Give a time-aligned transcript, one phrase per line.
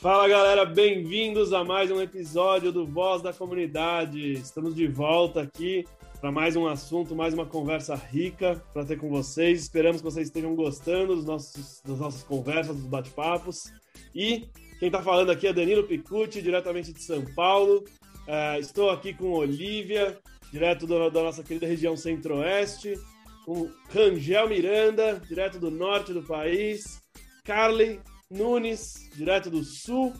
[0.00, 4.32] Fala galera, bem-vindos a mais um episódio do Voz da Comunidade.
[4.32, 5.86] Estamos de volta aqui
[6.18, 9.60] para mais um assunto, mais uma conversa rica para ter com vocês.
[9.60, 13.70] Esperamos que vocês estejam gostando dos nossos, das nossas conversas, dos bate-papos.
[14.14, 17.84] E quem está falando aqui é Danilo Picucci, diretamente de São Paulo.
[18.26, 20.18] É, estou aqui com Olivia,
[20.50, 22.94] direto do, da nossa querida região centro-oeste,
[23.44, 27.02] com Rangel Miranda, direto do norte do país,
[27.44, 30.14] Carly Nunes, direto do sul,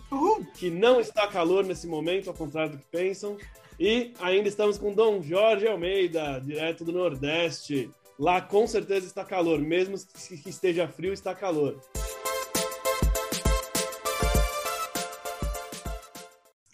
[0.59, 3.39] que não está calor nesse momento, ao contrário do que pensam.
[3.79, 7.89] E ainda estamos com Dom Jorge Almeida, direto do Nordeste.
[8.19, 9.97] Lá com certeza está calor, mesmo
[10.43, 11.81] que esteja frio, está calor.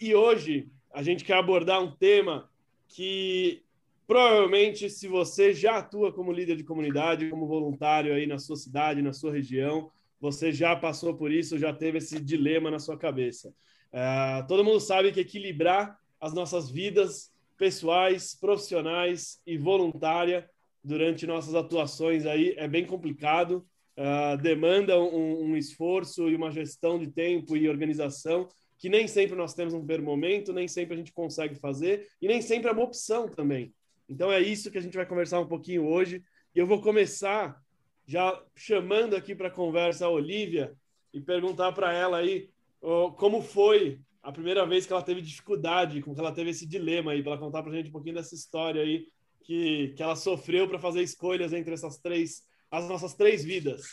[0.01, 2.49] E hoje a gente quer abordar um tema
[2.87, 3.61] que
[4.07, 9.03] provavelmente, se você já atua como líder de comunidade, como voluntário aí na sua cidade,
[9.03, 13.53] na sua região, você já passou por isso, já teve esse dilema na sua cabeça.
[13.91, 20.49] É, todo mundo sabe que equilibrar as nossas vidas pessoais, profissionais e voluntária
[20.83, 23.65] durante nossas atuações aí é bem complicado,
[23.97, 28.47] uh, demanda um, um, esforço e uma gestão de tempo e organização
[28.77, 32.27] que nem sempre nós temos um primeiro momento, nem sempre a gente consegue fazer e
[32.27, 33.73] nem sempre é uma opção também.
[34.07, 36.23] Então é isso que a gente vai conversar um pouquinho hoje.
[36.55, 37.59] E eu vou começar
[38.07, 40.73] já chamando aqui para conversa a Olivia
[41.13, 42.49] e perguntar para ela aí
[42.81, 46.65] oh, como foi a primeira vez que ela teve dificuldade, como que ela teve esse
[46.65, 49.07] dilema aí, para ela contar para gente um pouquinho dessa história aí
[49.43, 53.85] que, que ela sofreu para fazer escolhas entre essas três, as nossas três vidas.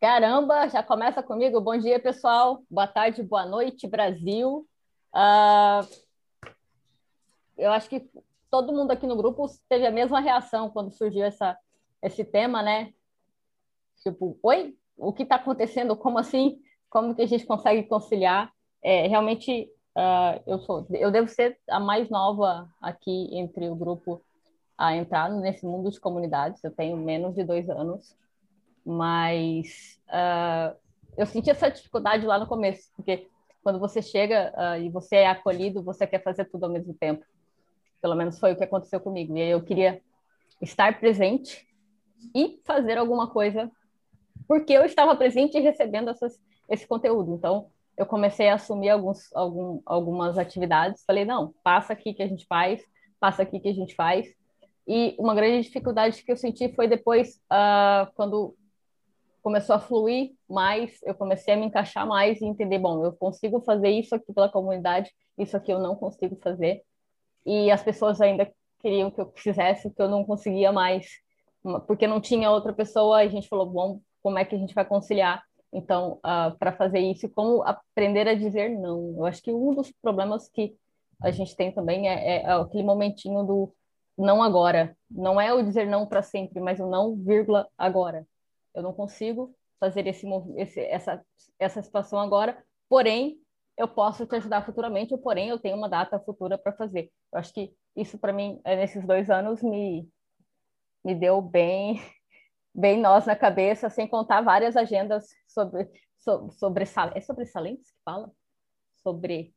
[0.00, 1.60] Caramba, já começa comigo.
[1.60, 2.62] Bom dia, pessoal.
[2.70, 4.68] Boa tarde, boa noite, Brasil.
[5.12, 5.88] Uh,
[7.56, 8.08] eu acho que
[8.50, 11.58] todo mundo aqui no grupo teve a mesma reação quando surgiu essa,
[12.04, 12.92] esse tema, né?
[14.02, 15.96] Tipo, oi, o que está acontecendo?
[15.96, 16.60] Como assim?
[16.90, 18.52] Como que a gente consegue conciliar?
[18.82, 24.22] É, realmente, uh, eu sou, eu devo ser a mais nova aqui entre o grupo
[24.76, 26.62] a entrar nesse mundo de comunidades.
[26.62, 28.14] Eu tenho menos de dois anos,
[28.84, 30.76] mas uh,
[31.16, 33.28] eu senti essa dificuldade lá no começo, porque
[33.62, 37.24] quando você chega uh, e você é acolhido, você quer fazer tudo ao mesmo tempo.
[38.02, 39.34] Pelo menos foi o que aconteceu comigo.
[39.34, 40.02] E eu queria
[40.60, 41.66] estar presente
[42.34, 43.70] e fazer alguma coisa,
[44.46, 47.34] porque eu estava presente e recebendo essas, esse conteúdo.
[47.34, 51.04] Então, eu comecei a assumir alguns, algum, algumas atividades.
[51.06, 52.82] Falei, não, passa aqui que a gente faz,
[53.20, 54.26] passa aqui que a gente faz.
[54.86, 58.54] E uma grande dificuldade que eu senti foi depois, uh, quando
[59.42, 63.60] começou a fluir mais, eu comecei a me encaixar mais e entender, bom, eu consigo
[63.60, 66.82] fazer isso aqui pela comunidade, isso aqui eu não consigo fazer.
[67.46, 71.06] E as pessoas ainda queriam que eu fizesse, que eu não conseguia mais
[71.86, 74.84] porque não tinha outra pessoa, a gente falou, bom, como é que a gente vai
[74.84, 75.42] conciliar?
[75.72, 79.14] Então, uh, ah, para fazer isso, como aprender a dizer não?
[79.18, 80.76] Eu acho que um dos problemas que
[81.20, 83.74] a gente tem também é, é, é aquele momentinho do
[84.16, 84.96] não agora.
[85.10, 88.26] Não é o dizer não para sempre, mas o não, vírgula, agora.
[88.74, 90.26] Eu não consigo fazer esse,
[90.56, 91.24] esse, essa,
[91.58, 92.56] essa situação agora,
[92.88, 93.38] porém,
[93.76, 97.10] eu posso te ajudar futuramente, ou porém, eu tenho uma data futura para fazer.
[97.32, 100.08] Eu acho que isso, para mim, nesses dois anos, me,
[101.04, 102.00] me deu bem
[102.74, 106.84] bem nós na cabeça, sem contar várias agendas sobre sobre, sobre
[107.14, 108.32] é sobre Salentes que fala
[108.96, 109.54] sobre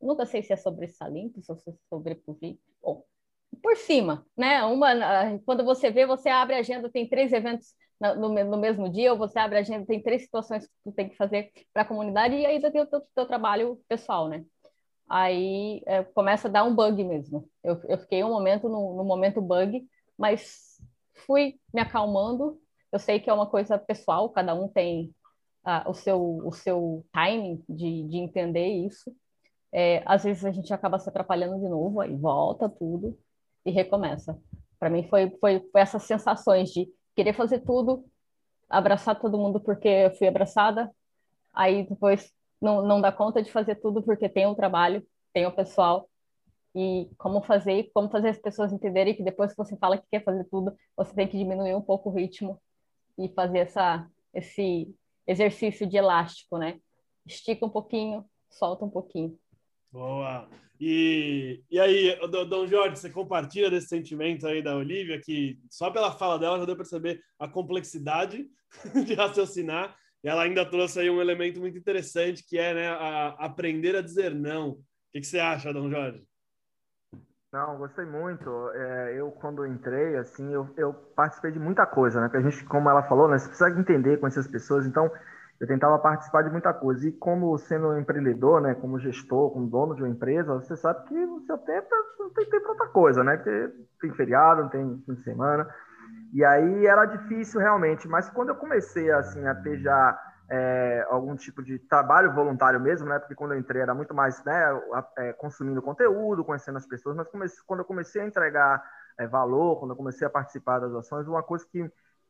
[0.00, 2.22] nunca sei se é sobre Salentes ou se é sobre.
[2.82, 3.04] Bom,
[3.62, 4.64] por cima, né?
[4.64, 9.12] Uma quando você vê, você abre a agenda, tem três eventos no, no, mesmo dia,
[9.12, 11.86] ou você abre a agenda, tem três situações que tu tem que fazer para a
[11.86, 14.44] comunidade e ainda tem o teu, teu trabalho pessoal, né?
[15.08, 17.48] Aí é, começa a dar um bug mesmo.
[17.64, 19.84] Eu, eu fiquei um momento no, no momento bug,
[20.16, 20.67] mas
[21.18, 22.60] fui me acalmando.
[22.92, 25.14] Eu sei que é uma coisa pessoal, cada um tem
[25.66, 29.14] uh, o, seu, o seu timing de, de entender isso.
[29.70, 33.18] É, às vezes a gente acaba se atrapalhando de novo, aí volta tudo
[33.64, 34.38] e recomeça.
[34.78, 38.04] Para mim foi, foi, foi essas sensações de querer fazer tudo,
[38.68, 40.90] abraçar todo mundo porque eu fui abraçada,
[41.52, 45.52] aí depois não, não dá conta de fazer tudo porque tem o trabalho, tem o
[45.52, 46.08] pessoal,
[46.74, 50.22] e como fazer, como fazer as pessoas entenderem que depois que você fala que quer
[50.22, 52.60] fazer tudo, você tem que diminuir um pouco o ritmo
[53.18, 54.94] e fazer essa, esse
[55.26, 56.80] exercício de elástico, né?
[57.26, 59.38] Estica um pouquinho, solta um pouquinho.
[59.90, 60.48] Boa!
[60.80, 66.12] E, e aí, Dom Jorge, você compartilha desse sentimento aí da Olivia, que só pela
[66.12, 68.48] fala dela já deu para perceber a complexidade
[69.04, 73.28] de raciocinar, e ela ainda trouxe aí um elemento muito interessante, que é né, a,
[73.38, 74.70] aprender a dizer não.
[74.70, 76.27] O que, que você acha, Dom Jorge?
[77.52, 78.70] Não, gostei muito.
[78.74, 82.28] É, eu, quando entrei, assim, eu, eu, participei de muita coisa, né?
[82.28, 83.38] Porque a gente, como ela falou, né?
[83.38, 84.86] Você precisa entender com essas pessoas.
[84.86, 85.10] Então,
[85.58, 87.08] eu tentava participar de muita coisa.
[87.08, 91.08] E como sendo um empreendedor, né, como gestor, como dono de uma empresa, você sabe
[91.08, 93.36] que o seu tempo não tem tempo para outra coisa, né?
[93.36, 95.66] Porque tem feriado, não tem fim de semana.
[96.34, 98.06] E aí era difícil realmente.
[98.06, 100.18] Mas quando eu comecei assim a ter já
[100.50, 103.18] é, algum tipo de trabalho voluntário mesmo, né?
[103.18, 104.64] Porque quando eu entrei era muito mais, né,
[105.18, 107.16] é, consumindo conteúdo, conhecendo as pessoas.
[107.34, 108.82] Mas quando eu comecei a entregar
[109.18, 111.82] é, valor, quando eu comecei a participar das ações, uma coisa que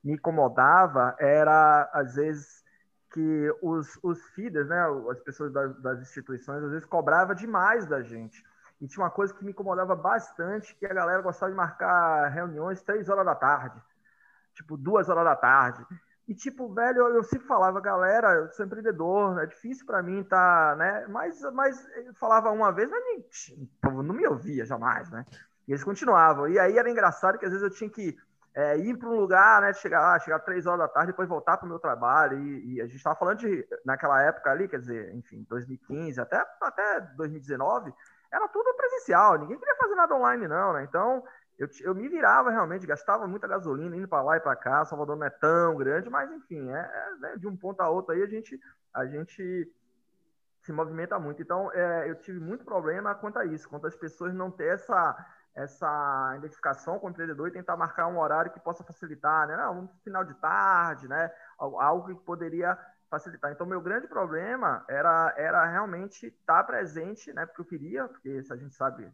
[0.03, 2.65] me incomodava era às vezes
[3.13, 8.03] que os, os feeders, né, as pessoas das, das instituições, às vezes cobrava demais da
[8.03, 8.45] gente.
[8.81, 12.83] E tinha uma coisa que me incomodava bastante, que a galera gostava de marcar reuniões
[12.83, 13.81] três horas da tarde,
[14.55, 15.85] tipo duas horas da tarde.
[16.29, 20.23] E tipo, velho, eu, eu sempre falava, galera, eu sou empreendedor, é difícil para mim
[20.23, 21.07] tá, né?
[21.09, 23.25] Mas, mas eu falava uma vez, mas nem,
[23.83, 25.25] não me ouvia jamais, né?
[25.67, 26.47] E eles continuavam.
[26.47, 28.15] E aí era engraçado que às vezes eu tinha que
[28.55, 31.57] é, ir para um lugar, né, chegar lá, chegar três horas da tarde, depois voltar
[31.57, 32.39] para o meu trabalho.
[32.39, 36.45] E, e a gente estava falando de, naquela época ali, quer dizer, enfim, 2015 até,
[36.61, 37.91] até 2019,
[38.31, 40.85] era tudo presencial, ninguém queria fazer nada online, não, né?
[40.85, 41.25] Então,
[41.59, 44.85] eu, eu me virava realmente, gastava muita gasolina indo para lá e para cá.
[44.85, 48.15] Salvador não é tão grande, mas enfim, é, é né, de um ponto a outro
[48.15, 48.59] aí a gente,
[48.95, 49.71] a gente
[50.63, 51.43] se movimenta muito.
[51.43, 55.17] Então, é, eu tive muito problema quanto a isso, quanto as pessoas não ter essa
[55.55, 59.57] essa identificação com o empreendedor e tentar marcar um horário que possa facilitar, né?
[59.57, 61.33] Não, um final de tarde, né?
[61.59, 62.79] Algo que poderia
[63.11, 63.51] facilitar.
[63.51, 67.45] Então, meu grande problema era, era realmente estar presente, né?
[67.45, 69.13] Porque eu queria, porque a gente sabe,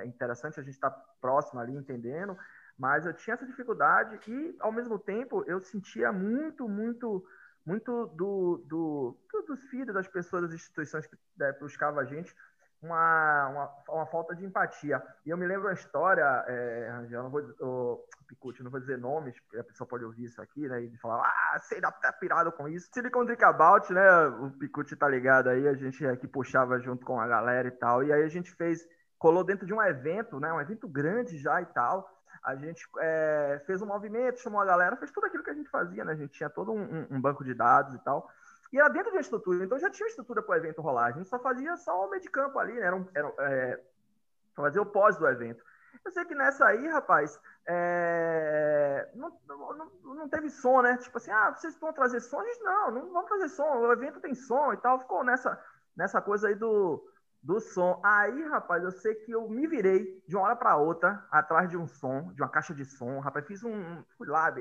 [0.00, 0.90] é interessante a gente estar
[1.20, 2.36] próximo ali, entendendo,
[2.78, 7.24] mas eu tinha essa dificuldade e, ao mesmo tempo, eu sentia muito, muito,
[7.64, 9.16] muito do, do,
[9.46, 12.34] dos filhos das pessoas, das instituições que né, buscavam a gente,
[12.82, 15.00] uma, uma, uma, falta de empatia.
[15.24, 18.98] E eu me lembro uma história, é, Rangel, não vou, oh, Picucci, não vou dizer
[18.98, 20.82] nomes, porque a pessoa pode ouvir isso aqui, né?
[20.82, 22.90] E falar, ah, sei, dá tá pirado com isso.
[22.92, 24.26] Silicon Drink About, né?
[24.26, 28.02] O Picucci tá ligado aí, a gente aqui puxava junto com a galera e tal.
[28.02, 28.84] E aí a gente fez,
[29.22, 30.52] colou dentro de um evento, né?
[30.52, 32.10] Um evento grande já e tal.
[32.42, 35.70] A gente é, fez um movimento, chamou a galera, fez tudo aquilo que a gente
[35.70, 36.10] fazia, né?
[36.10, 38.28] A gente tinha todo um, um banco de dados e tal.
[38.72, 41.06] E era dentro de uma estrutura, então já tinha estrutura para o evento rolar.
[41.06, 42.86] A gente só fazia só o meio de campo ali, né?
[42.86, 43.80] Era, um, era é,
[44.56, 45.62] fazer o pós do evento.
[46.04, 49.08] Eu sei que nessa aí, rapaz, é...
[49.14, 50.96] não, não, não, teve som, né?
[50.96, 52.40] Tipo assim, ah, vocês vão trazer som?
[52.40, 54.98] A gente, não, não vamos trazer som, o evento tem som e tal.
[54.98, 55.62] Ficou nessa,
[55.96, 57.00] nessa coisa aí do,
[57.42, 58.00] do som.
[58.04, 61.76] Aí, rapaz, eu sei que eu me virei de uma hora para outra atrás de
[61.76, 63.18] um som, de uma caixa de som.
[63.18, 64.02] Rapaz, fiz um.
[64.16, 64.54] Fui lá,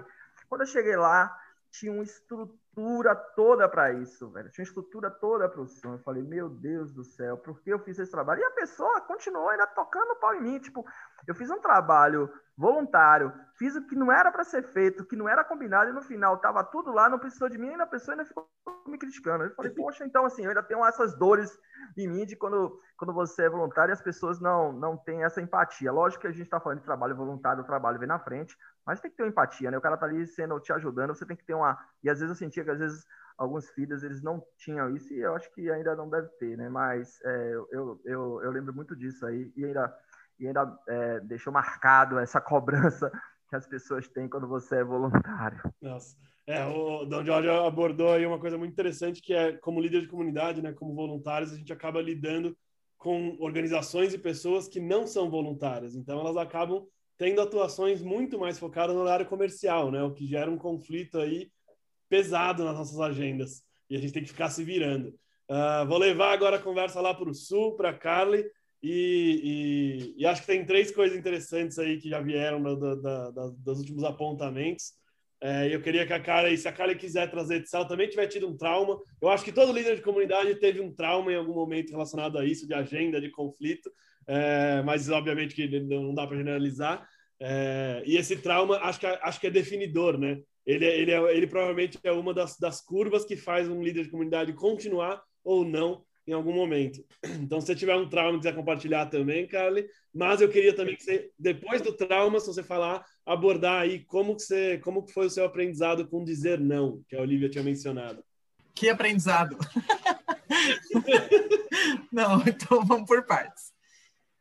[0.50, 1.38] quando eu cheguei lá,
[1.70, 2.04] tinha uma
[2.72, 4.50] estrutura toda para isso, velho.
[4.50, 5.94] Tinha estrutura toda para o som.
[5.94, 8.42] Eu falei, meu Deus do céu, por que eu fiz esse trabalho?
[8.42, 10.60] E a pessoa continuou ainda tocando pau em mim.
[10.60, 10.86] Tipo,
[11.28, 15.16] eu fiz um trabalho voluntário, fiz o que não era para ser feito, o que
[15.16, 17.88] não era combinado, e no final tava tudo lá, não precisou de mim, e a
[17.88, 18.48] pessoa ainda ficou
[18.88, 19.46] me criticando.
[19.46, 21.58] Eu falei, poxa, então assim, eu ainda tenho essas dores
[21.98, 25.42] em mim de quando, quando você é voluntário e as pessoas não, não têm essa
[25.42, 25.92] empatia.
[25.92, 29.00] Lógico que a gente está falando de trabalho voluntário, o trabalho vem na frente, mas
[29.00, 29.78] tem que ter empatia, né?
[29.78, 31.78] O cara tá ali sendo, te ajudando, você tem que ter uma.
[32.04, 33.06] E às vezes eu que às vezes
[33.38, 36.70] alguns filhos eles não tinham isso, e eu acho que ainda não deve ter, né?
[36.70, 39.98] Mas é, eu, eu, eu lembro muito disso aí, e ainda
[40.42, 43.12] e ainda é, deixou marcado essa cobrança
[43.48, 45.62] que as pessoas têm quando você é voluntário.
[45.82, 46.18] Nossa.
[46.48, 50.08] É, o Don Jorge abordou aí uma coisa muito interessante que é como líder de
[50.08, 52.58] comunidade, né, como voluntários, a gente acaba lidando
[52.98, 55.96] com organizações e pessoas que não são voluntárias.
[55.96, 56.86] Então elas acabam
[57.18, 61.52] tendo atuações muito mais focadas no horário comercial, né, o que gera um conflito aí
[62.12, 65.16] pesado nas nossas agendas e a gente tem que ficar se virando.
[65.50, 68.44] Uh, vou levar agora a conversa lá para o sul, para Carly.
[68.84, 73.32] E, e, e, acho que tem três coisas interessantes aí que já vieram da, da,
[73.32, 74.94] da, dos últimos apontamentos.
[75.40, 78.28] É, eu queria que a Karen, se a Karen quiser trazer, se ela também tiver
[78.28, 81.54] tido um trauma, eu acho que todo líder de comunidade teve um trauma em algum
[81.54, 83.92] momento relacionado a isso, de agenda, de conflito,
[84.28, 87.08] é, mas obviamente que não dá para generalizar.
[87.40, 90.42] É, e esse trauma, acho que, acho que é definidor, né?
[90.66, 94.04] Ele, é, ele, é, ele provavelmente é uma das, das curvas que faz um líder
[94.04, 97.04] de comunidade continuar ou não em algum momento.
[97.42, 100.96] Então, se você tiver um trauma e quiser compartilhar também, Carly, mas eu queria também
[100.96, 105.14] que você, depois do trauma, se você falar, abordar aí como que você, como que
[105.14, 108.24] foi o seu aprendizado com dizer não, que a Olivia tinha mencionado.
[108.74, 109.58] Que aprendizado?
[112.12, 113.72] não, então vamos por partes.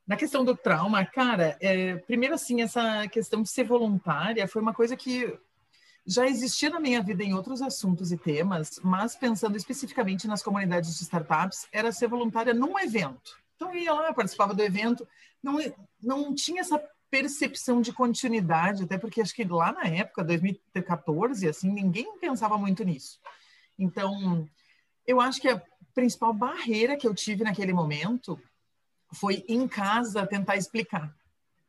[0.06, 4.74] Na questão do trauma, cara, é, primeiro assim, essa questão de ser voluntária foi uma
[4.74, 5.32] coisa que
[6.06, 10.96] já existia na minha vida em outros assuntos e temas, mas pensando especificamente nas comunidades
[10.96, 13.38] de startups, era ser voluntária num evento.
[13.56, 15.06] Então, eu ia lá, participava do evento,
[15.42, 15.58] não,
[16.02, 21.70] não tinha essa percepção de continuidade, até porque acho que lá na época, 2014, assim,
[21.70, 23.20] ninguém pensava muito nisso.
[23.78, 24.48] Então,
[25.06, 25.60] eu acho que a
[25.94, 28.40] principal barreira que eu tive naquele momento
[29.12, 31.12] foi em casa tentar explicar,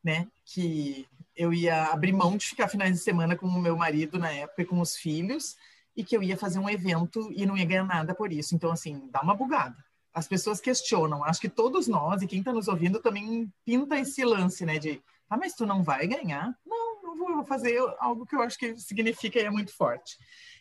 [0.03, 0.27] né?
[0.45, 4.31] Que eu ia abrir mão de ficar finais de semana com o meu marido na
[4.31, 5.55] época e com os filhos
[5.95, 8.55] e que eu ia fazer um evento e não ia ganhar nada por isso.
[8.55, 9.75] Então, assim, dá uma bugada.
[10.13, 11.23] As pessoas questionam.
[11.23, 14.77] Acho que todos nós e quem está nos ouvindo também pinta esse lance, né?
[14.77, 16.53] De, ah, mas tu não vai ganhar?
[16.65, 19.73] Não, não vou, eu vou fazer algo que eu acho que significa e é muito
[19.75, 20.17] forte.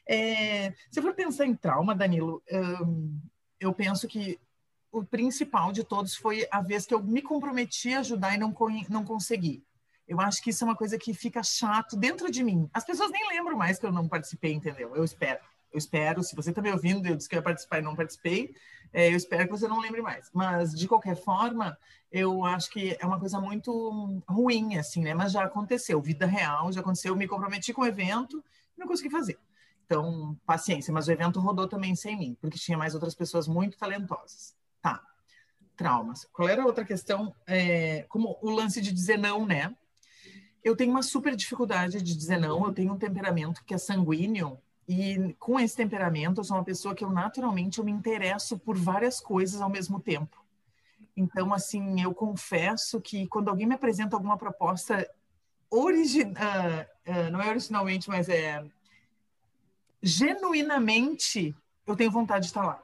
[0.08, 3.20] É, se eu for pensar em trauma, Danilo, hum,
[3.58, 4.38] eu penso que
[4.92, 8.54] o principal de todos foi a vez que eu me comprometi a ajudar e não,
[8.88, 9.64] não consegui.
[10.10, 12.68] Eu acho que isso é uma coisa que fica chato dentro de mim.
[12.74, 14.96] As pessoas nem lembram mais que eu não participei, entendeu?
[14.96, 15.38] Eu espero.
[15.72, 17.94] Eu espero, se você está me ouvindo, eu disse que eu ia participar e não
[17.94, 18.52] participei,
[18.92, 20.28] é, eu espero que você não lembre mais.
[20.34, 21.78] Mas, de qualquer forma,
[22.10, 25.14] eu acho que é uma coisa muito ruim, assim, né?
[25.14, 27.12] Mas já aconteceu, vida real, já aconteceu.
[27.12, 28.42] Eu me comprometi com o evento
[28.76, 29.38] e não consegui fazer.
[29.86, 30.92] Então, paciência.
[30.92, 34.56] Mas o evento rodou também sem mim, porque tinha mais outras pessoas muito talentosas.
[34.82, 35.00] Tá.
[35.76, 36.26] Traumas.
[36.32, 37.32] Qual era a outra questão?
[37.46, 39.72] É, como o lance de dizer não, né?
[40.62, 42.64] Eu tenho uma super dificuldade de dizer não.
[42.64, 46.94] Eu tenho um temperamento que é sanguíneo e com esse temperamento eu sou uma pessoa
[46.94, 50.36] que eu naturalmente eu me interesso por várias coisas ao mesmo tempo.
[51.16, 55.08] Então, assim, eu confesso que quando alguém me apresenta alguma proposta
[55.70, 58.64] original, uh, uh, não é originalmente, mas é
[60.02, 61.54] genuinamente,
[61.86, 62.82] eu tenho vontade de estar lá.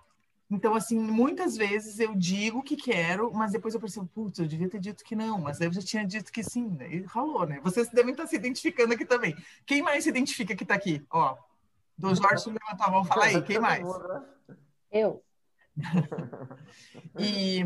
[0.49, 4.69] Então, assim, muitas vezes eu digo que quero, mas depois eu percebo, putz, eu devia
[4.69, 6.89] ter dito que não, mas eu já tinha dito que sim, né?
[6.89, 7.61] E ralou, né?
[7.65, 9.35] Vocês devem estar se identificando aqui também.
[9.65, 11.05] Quem mais se identifica que está aqui?
[11.11, 11.37] Ó,
[11.99, 13.85] do Jorge levantou a mão, fala aí, quem mais?
[14.93, 15.21] Eu.
[17.19, 17.65] e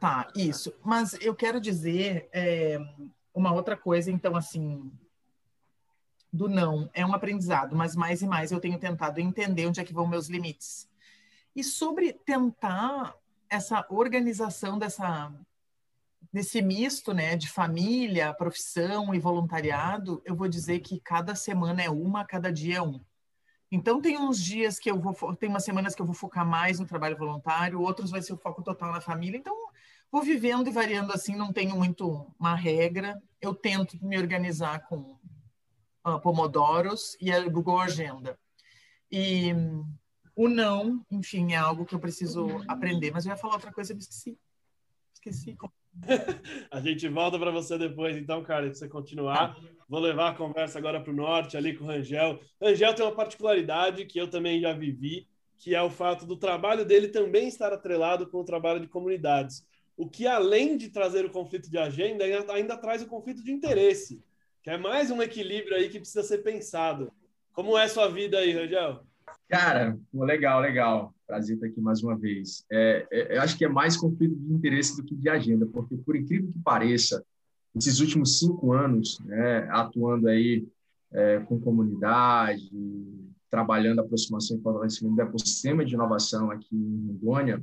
[0.00, 0.72] tá, isso.
[0.82, 2.78] Mas eu quero dizer é,
[3.34, 4.90] uma outra coisa, então, assim,
[6.32, 9.84] do não é um aprendizado, mas mais e mais eu tenho tentado entender onde é
[9.84, 10.90] que vão meus limites
[11.54, 13.14] e sobre tentar
[13.48, 15.32] essa organização dessa
[16.32, 21.90] desse misto, né, de família, profissão e voluntariado, eu vou dizer que cada semana é
[21.90, 23.04] uma, cada dia é um.
[23.70, 26.78] Então tem uns dias que eu vou, tem umas semanas que eu vou focar mais
[26.78, 29.36] no trabalho voluntário, outros vai ser o foco total na família.
[29.36, 29.54] Então
[30.10, 33.20] vou vivendo e variando assim, não tenho muito uma regra.
[33.40, 35.18] Eu tento me organizar com
[36.06, 38.38] uh, pomodoros e a Google Agenda.
[39.10, 39.54] E
[40.34, 43.10] o não, enfim, é algo que eu preciso aprender.
[43.10, 44.38] Mas eu ia falar outra coisa e me esqueci.
[45.12, 45.56] Esqueci.
[46.70, 49.56] a gente volta para você depois, então, cara, para você continuar.
[49.88, 52.40] Vou levar a conversa agora para o norte, ali com o Rangel.
[52.60, 56.84] Rangel tem uma particularidade que eu também já vivi, que é o fato do trabalho
[56.84, 59.66] dele também estar atrelado com o trabalho de comunidades.
[59.96, 63.52] O que, além de trazer o conflito de agenda, ainda, ainda traz o conflito de
[63.52, 64.24] interesse,
[64.62, 67.12] que é mais um equilíbrio aí que precisa ser pensado.
[67.52, 69.04] Como é sua vida aí, Rangel?
[69.52, 71.14] Cara, legal, legal.
[71.26, 72.64] Prazer estar aqui mais uma vez.
[72.72, 75.94] É, é, eu acho que é mais conflito de interesse do que de agenda, porque,
[75.94, 77.22] por incrível que pareça,
[77.76, 80.66] esses últimos cinco anos, né, atuando aí
[81.12, 82.72] é, com comunidade,
[83.50, 87.62] trabalhando a aproximação e fortalecimento do ecossistema de inovação aqui em Rondônia,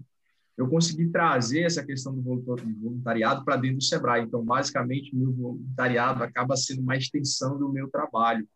[0.56, 4.26] eu consegui trazer essa questão do voluntariado para dentro do Sebrae.
[4.26, 8.48] Então, basicamente, meu voluntariado acaba sendo uma extensão do meu trabalho.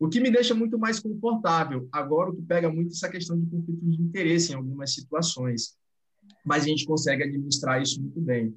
[0.00, 1.86] O que me deixa muito mais confortável.
[1.92, 5.76] Agora, o que pega muito essa questão de conflito de interesse em algumas situações.
[6.42, 8.56] Mas a gente consegue administrar isso muito bem.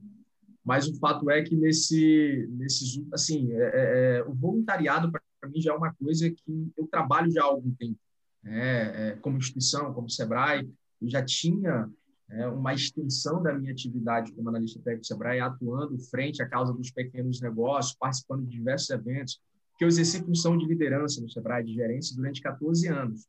[0.63, 5.59] Mas o fato é que nesse, nesses, assim, é, é, é o voluntariado para mim
[5.59, 7.99] já é uma coisa que eu trabalho já há algum tempo.
[8.45, 10.65] É, é como instituição, como Sebrae,
[11.01, 11.89] eu já tinha
[12.29, 16.89] é, uma extensão da minha atividade como analista técnico Sebrae, atuando frente à causa dos
[16.89, 19.41] pequenos negócios, participando de diversos eventos,
[19.83, 23.27] que eu exerci função de liderança no Sebrae de gerência durante 14 anos.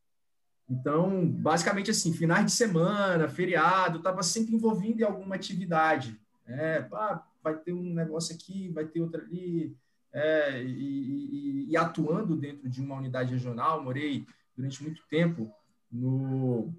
[0.70, 6.18] Então, basicamente assim, finais de semana, feriado, estava sempre envolvido em alguma atividade.
[6.46, 9.76] É, ah, vai ter um negócio aqui, vai ter outro ali,
[10.12, 14.24] é, e, e, e, atuando dentro de uma unidade regional, morei
[14.56, 15.52] durante muito tempo
[15.90, 16.72] no,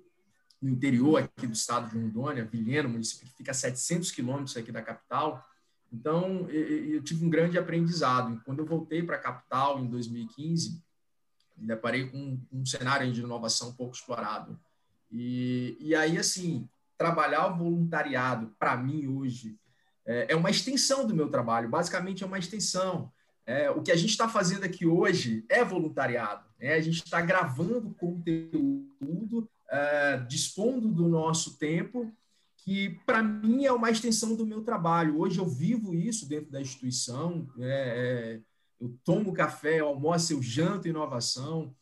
[0.62, 4.72] no interior aqui do estado de Rondônia, Vilhena, município que fica a 700 quilômetros aqui
[4.72, 5.46] da capital,
[5.96, 8.42] então, eu tive um grande aprendizado.
[8.44, 10.84] Quando eu voltei para a capital em 2015,
[11.58, 14.60] me deparei com um cenário de inovação pouco explorado.
[15.10, 19.58] E, e aí, assim, trabalhar o voluntariado, para mim, hoje,
[20.06, 21.70] é, é uma extensão do meu trabalho.
[21.70, 23.10] Basicamente, é uma extensão.
[23.46, 26.44] É, o que a gente está fazendo aqui hoje é voluntariado.
[26.60, 26.74] Né?
[26.74, 32.14] A gente está gravando conteúdo, é, dispondo do nosso tempo
[32.66, 35.20] que para mim é uma extensão do meu trabalho.
[35.20, 38.42] Hoje eu vivo isso dentro da instituição, é, é,
[38.82, 41.74] eu tomo café, eu almoço, eu janto inovação,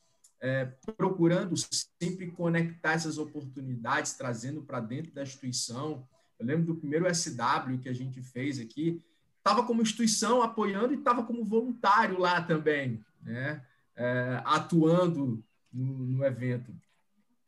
[0.41, 0.65] é,
[0.97, 1.55] procurando
[2.01, 6.05] sempre conectar essas oportunidades, trazendo para dentro da instituição.
[6.37, 9.01] Eu lembro do primeiro SW que a gente fez aqui,
[9.37, 13.65] estava como instituição apoiando e estava como voluntário lá também, né?
[13.95, 16.73] É, atuando no, no evento.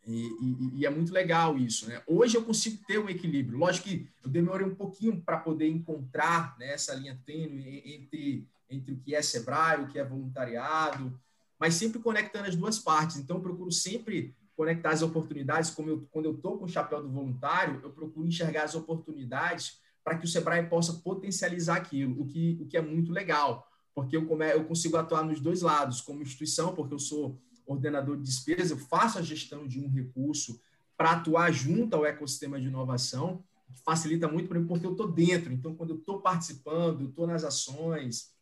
[0.06, 1.88] E, e, e, é muito legal isso.
[1.90, 2.02] Né?
[2.06, 3.58] Hoje eu consigo ter um equilíbrio.
[3.58, 8.94] Lógico que eu demorei um pouquinho para poder encontrar né, essa linha tênue entre, entre
[8.94, 11.20] o que é Sebrae, o que é voluntariado,
[11.60, 13.18] mas sempre conectando as duas partes.
[13.18, 15.72] Então, eu procuro sempre conectar as oportunidades.
[15.72, 19.80] Como eu, quando eu estou com o chapéu do voluntário, eu procuro enxergar as oportunidades
[20.04, 24.16] para que o Sebrae possa potencializar aquilo, o que, o que é muito legal, porque
[24.16, 28.24] eu, come, eu consigo atuar nos dois lados, como instituição, porque eu sou ordenador de
[28.24, 30.60] despesa, eu faço a gestão de um recurso
[30.98, 33.44] para atuar junto ao ecossistema de inovação,
[33.74, 35.52] que facilita muito para mim, porque eu estou dentro.
[35.52, 38.34] Então, quando eu estou participando, estou nas ações,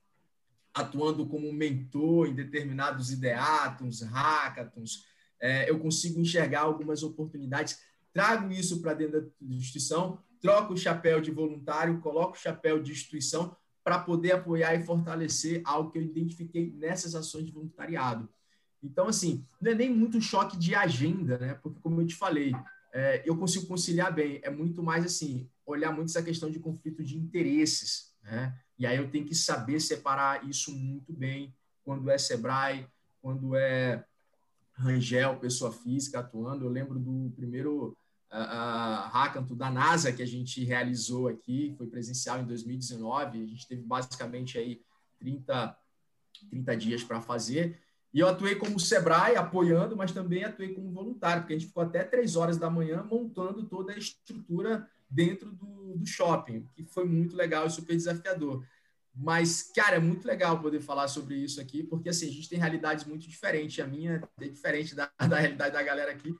[0.73, 5.05] atuando como mentor em determinados ideatons, hackathons,
[5.39, 7.79] é, eu consigo enxergar algumas oportunidades,
[8.13, 12.91] trago isso para dentro da instituição, troco o chapéu de voluntário, coloco o chapéu de
[12.91, 18.29] instituição para poder apoiar e fortalecer algo que eu identifiquei nessas ações de voluntariado.
[18.83, 21.53] Então, assim, não é nem muito choque de agenda, né?
[21.55, 22.53] Porque, como eu te falei,
[22.93, 24.39] é, eu consigo conciliar bem.
[24.43, 28.57] É muito mais, assim, olhar muito essa questão de conflito de interesses, né?
[28.77, 32.87] E aí eu tenho que saber separar isso muito bem quando é Sebrae,
[33.21, 34.03] quando é
[34.73, 36.65] Rangel, pessoa física atuando.
[36.65, 37.95] Eu lembro do primeiro
[38.31, 43.43] uh, hackathon da NASA que a gente realizou aqui, foi presencial em 2019.
[43.43, 44.81] A gente teve basicamente aí
[45.19, 45.77] 30,
[46.49, 47.79] 30 dias para fazer.
[48.13, 51.81] E eu atuei como Sebrae, apoiando, mas também atuei como voluntário, porque a gente ficou
[51.81, 57.05] até três horas da manhã montando toda a estrutura dentro do, do shopping, que foi
[57.05, 58.63] muito legal e super desafiador.
[59.15, 62.59] Mas, cara, é muito legal poder falar sobre isso aqui, porque assim, a gente tem
[62.59, 63.83] realidades muito diferentes.
[63.83, 66.35] A minha é diferente da, da realidade da galera aqui,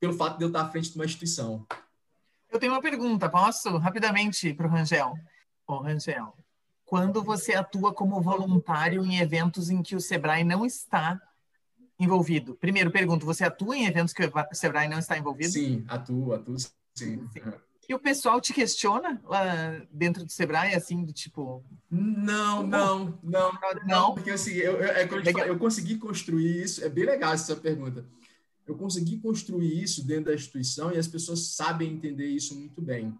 [0.00, 1.66] pelo fato de eu estar à frente de uma instituição.
[2.50, 3.76] Eu tenho uma pergunta, posso?
[3.76, 5.14] Rapidamente para o Rangel.
[5.66, 6.34] Ô, Rangel,
[6.88, 11.20] quando você atua como voluntário em eventos em que o Sebrae não está
[12.00, 12.54] envolvido?
[12.54, 15.52] Primeiro, pergunto, você atua em eventos que o Sebrae não está envolvido?
[15.52, 16.68] Sim, atuo, atuo sim.
[16.94, 17.28] sim.
[17.86, 21.62] E o pessoal te questiona lá dentro do Sebrae, assim, do tipo...
[21.90, 23.52] Não, não, não,
[23.86, 27.54] não, porque assim, eu, eu, é eu, eu consegui construir isso, é bem legal essa
[27.54, 28.06] pergunta.
[28.66, 33.14] Eu consegui construir isso dentro da instituição e as pessoas sabem entender isso muito bem.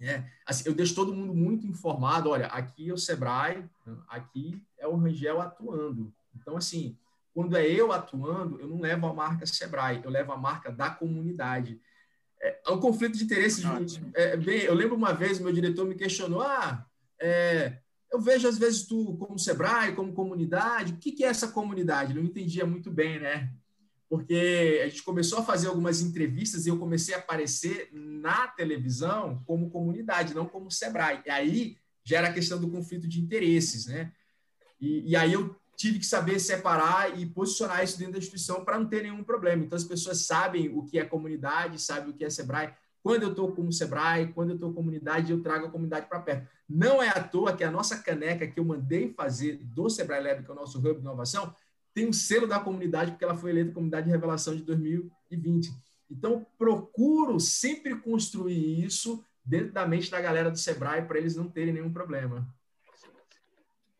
[0.00, 2.30] É, assim, eu deixo todo mundo muito informado.
[2.30, 3.64] Olha, aqui é o Sebrae,
[4.08, 6.12] aqui é o Rangel atuando.
[6.34, 6.96] Então, assim,
[7.34, 10.90] quando é eu atuando, eu não levo a marca Sebrae, eu levo a marca da
[10.90, 11.80] comunidade.
[12.40, 13.64] É, é um conflito de interesses.
[14.14, 16.86] É, bem, eu lembro uma vez, meu diretor me questionou: ah,
[17.20, 17.78] é,
[18.12, 22.14] eu vejo às vezes tu como Sebrae, como comunidade, o que, que é essa comunidade?
[22.14, 23.52] Eu não entendia muito bem, né?
[24.08, 29.42] Porque a gente começou a fazer algumas entrevistas e eu comecei a aparecer na televisão
[29.44, 31.20] como comunidade, não como Sebrae.
[31.26, 34.12] E aí gera a questão do conflito de interesses, né?
[34.80, 38.78] E, e aí eu tive que saber separar e posicionar isso dentro da instituição para
[38.78, 39.62] não ter nenhum problema.
[39.62, 42.74] Então as pessoas sabem o que é comunidade, sabem o que é Sebrae.
[43.02, 46.48] Quando eu estou como Sebrae, quando eu estou comunidade, eu trago a comunidade para perto.
[46.68, 50.42] Não é à toa que a nossa caneca que eu mandei fazer do Sebrae Lab,
[50.42, 51.54] que é o nosso hub de inovação,
[51.94, 55.70] tem um selo da comunidade, porque ela foi eleita Comunidade de Revelação de 2020.
[56.10, 61.48] Então, procuro sempre construir isso dentro da mente da galera do Sebrae para eles não
[61.48, 62.46] terem nenhum problema.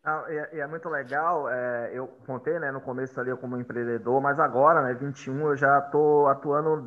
[0.05, 4.39] Ah, é, é, muito legal, é, eu contei né, no começo ali como empreendedor, mas
[4.41, 6.87] agora, né, 21, eu já estou atuando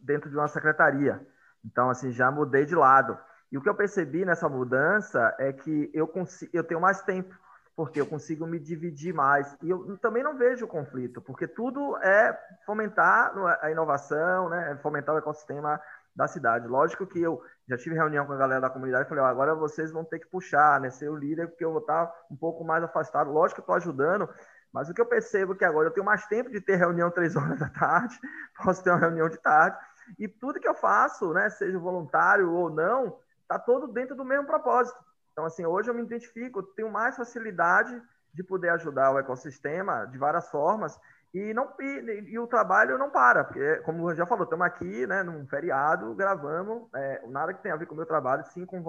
[0.00, 1.26] dentro de uma secretaria.
[1.64, 3.18] Então, assim, já mudei de lado.
[3.50, 7.34] E o que eu percebi nessa mudança é que eu, consigo, eu tenho mais tempo
[7.74, 9.56] porque eu consigo me dividir mais.
[9.62, 14.78] E eu também não vejo conflito, porque tudo é fomentar a inovação, né?
[14.82, 15.80] fomentar o ecossistema
[16.14, 16.68] da cidade.
[16.68, 19.90] Lógico que eu já tive reunião com a galera da comunidade e falei, agora vocês
[19.90, 20.90] vão ter que puxar, né?
[20.90, 23.32] ser o líder, porque eu vou estar um pouco mais afastado.
[23.32, 24.28] Lógico que estou ajudando,
[24.70, 27.10] mas o que eu percebo é que agora eu tenho mais tempo de ter reunião
[27.12, 28.18] três horas da tarde,
[28.62, 29.78] posso ter uma reunião de tarde,
[30.18, 34.46] e tudo que eu faço, né, seja voluntário ou não, está todo dentro do mesmo
[34.46, 34.98] propósito
[35.32, 38.00] então, assim, hoje eu me identifico, tenho mais facilidade
[38.32, 40.98] de poder ajudar o ecossistema de várias formas
[41.34, 45.06] e não e, e o trabalho não para, porque como eu já falou, estamos aqui,
[45.06, 48.66] né, num feriado, gravamos, é, nada que tenha a ver com o meu trabalho, sim
[48.66, 48.82] com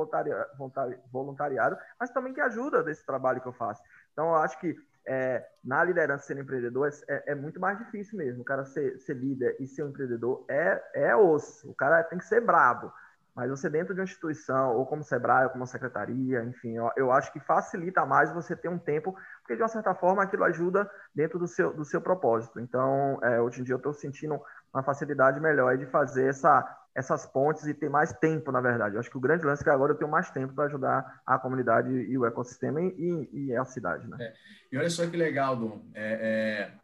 [1.12, 3.82] voluntariado, mas também que ajuda desse trabalho que eu faço.
[4.12, 4.76] Então, eu acho que
[5.06, 8.42] é, na liderança ser empreendedor é, é, muito mais difícil mesmo.
[8.42, 11.70] O cara ser, ser líder e ser um empreendedor é, é osso.
[11.70, 12.92] O cara tem que ser brabo.
[13.36, 17.12] Mas você dentro de uma instituição, ou como Sebrae, ou como secretaria, enfim, eu, eu,
[17.12, 20.90] acho que facilita mais você ter um tempo, porque de uma certa forma aquilo ajuda
[21.16, 22.60] dentro do seu, do seu propósito.
[22.60, 24.40] Então, é, hoje em dia eu estou sentindo
[24.72, 28.96] uma facilidade melhor de fazer essa, essas pontes e ter mais tempo, na verdade.
[28.96, 31.22] Eu acho que o grande lance é que agora eu tenho mais tempo para ajudar
[31.26, 34.08] a comunidade e o ecossistema e, e a cidade.
[34.08, 34.18] Né?
[34.20, 34.34] É.
[34.72, 35.84] E olha só que legal, Dom.
[35.96, 36.84] É, é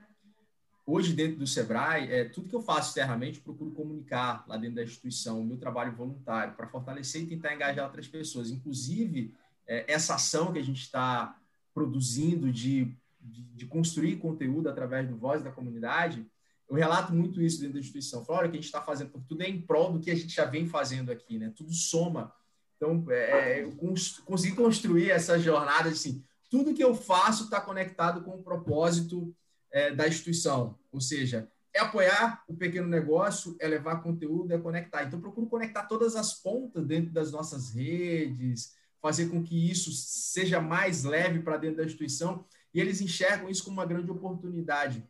[0.90, 4.84] hoje dentro do Sebrae, é, tudo que eu faço externamente, procuro comunicar lá dentro da
[4.84, 8.50] instituição, o meu trabalho voluntário, para fortalecer e tentar engajar outras pessoas.
[8.50, 9.34] Inclusive,
[9.68, 11.38] é, essa ação que a gente está
[11.74, 16.26] produzindo de, de, de, construir conteúdo através do Voz da Comunidade,
[16.68, 18.26] eu relato muito isso dentro da instituição.
[18.26, 20.16] Falo, olha, que a gente está fazendo, porque tudo é em prol do que a
[20.16, 21.54] gente já vem fazendo aqui, né?
[21.56, 22.34] Tudo soma.
[22.76, 28.24] Então, é, eu cons consegui construir essa jornada, assim, tudo que eu faço está conectado
[28.24, 29.36] com o propósito
[29.72, 30.79] é, da instituição.
[30.92, 35.04] Ou seja, é apoiar o pequeno negócio, é levar conteúdo, é conectar.
[35.04, 40.60] Então, procuro conectar todas as pontas dentro das nossas redes, fazer com que isso seja
[40.60, 45.08] mais leve para dentro da instituição, e eles enxergam isso como uma grande oportunidade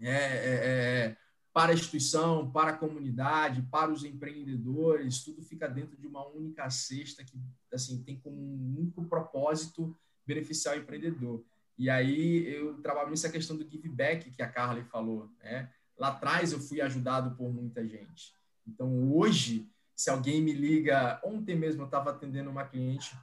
[0.00, 1.16] é, é, é,
[1.52, 6.68] para a instituição, para a comunidade, para os empreendedores, tudo fica dentro de uma única
[6.70, 7.38] cesta que
[7.72, 9.94] assim tem como um único propósito
[10.26, 11.44] beneficiar o empreendedor.
[11.80, 15.30] E aí eu trabalho nessa questão do give back que a Carly falou.
[15.42, 15.66] Né?
[15.96, 18.34] Lá atrás eu fui ajudado por muita gente.
[18.68, 19.66] Então hoje,
[19.96, 23.16] se alguém me liga, ontem mesmo eu estava atendendo uma cliente,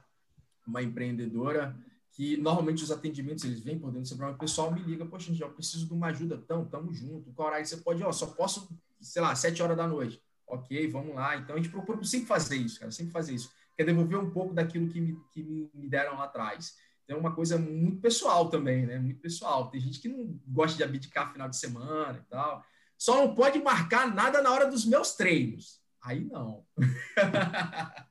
[0.66, 1.72] uma empreendedora,
[2.10, 5.30] que normalmente os atendimentos eles vêm por dentro do seu o pessoal me liga, poxa,
[5.30, 8.26] gente, eu preciso de uma ajuda, tão, tamo junto, qual horário você pode, ó, só
[8.26, 8.68] posso,
[9.00, 10.20] sei lá, sete horas da noite.
[10.48, 11.36] Ok, vamos lá.
[11.36, 13.52] Então a gente procura sempre fazer isso, cara, sempre fazer isso.
[13.76, 16.76] Quer devolver um pouco daquilo que me, que me deram lá atrás
[17.08, 18.98] é uma coisa muito pessoal também, né?
[18.98, 19.70] Muito pessoal.
[19.70, 22.62] Tem gente que não gosta de abdicar final de semana e tal.
[22.98, 25.80] Só não pode marcar nada na hora dos meus treinos.
[26.02, 26.64] Aí não.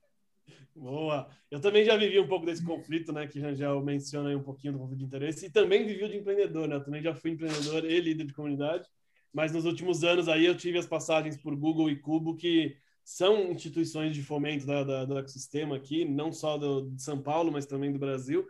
[0.76, 1.30] Boa.
[1.50, 3.28] Eu também já vivi um pouco desse conflito, né?
[3.28, 5.46] Que Rangel menciona aí um pouquinho do conflito de interesse.
[5.46, 6.76] E também vivi o de empreendedor, né?
[6.76, 8.90] Eu também já fui empreendedor e líder de comunidade.
[9.32, 13.52] Mas nos últimos anos aí eu tive as passagens por Google e Cubo, que são
[13.52, 17.66] instituições de fomento da, da, do ecossistema aqui, não só do, de São Paulo, mas
[17.68, 18.48] também do Brasil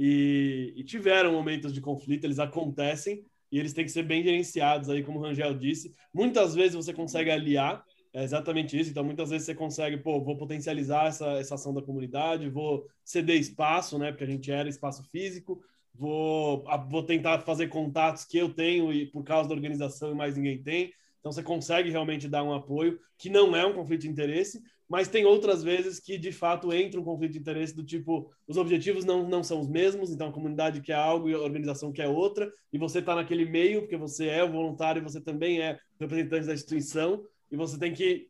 [0.00, 4.88] e, e, tiveram momentos de conflito, eles acontecem e eles têm que ser bem gerenciados
[4.88, 5.92] aí, como o Rangel disse.
[6.14, 8.90] Muitas vezes você consegue aliar, é exatamente isso.
[8.90, 13.40] Então, muitas vezes você consegue, pô, vou potencializar essa, essa ação da comunidade, vou ceder
[13.40, 15.60] espaço, né, porque a gente era espaço físico,
[15.92, 20.36] vou, vou tentar fazer contatos que eu tenho e por causa da organização e mais
[20.36, 20.92] ninguém tem.
[21.20, 25.08] Então, você consegue realmente dar um apoio, que não é um conflito de interesse, mas
[25.08, 29.04] tem outras vezes que de fato entra um conflito de interesse do tipo os objetivos
[29.04, 32.50] não, não são os mesmos, então a comunidade quer algo e a organização quer outra,
[32.72, 36.54] e você está naquele meio porque você é o voluntário, você também é representante da
[36.54, 38.28] instituição, e você tem que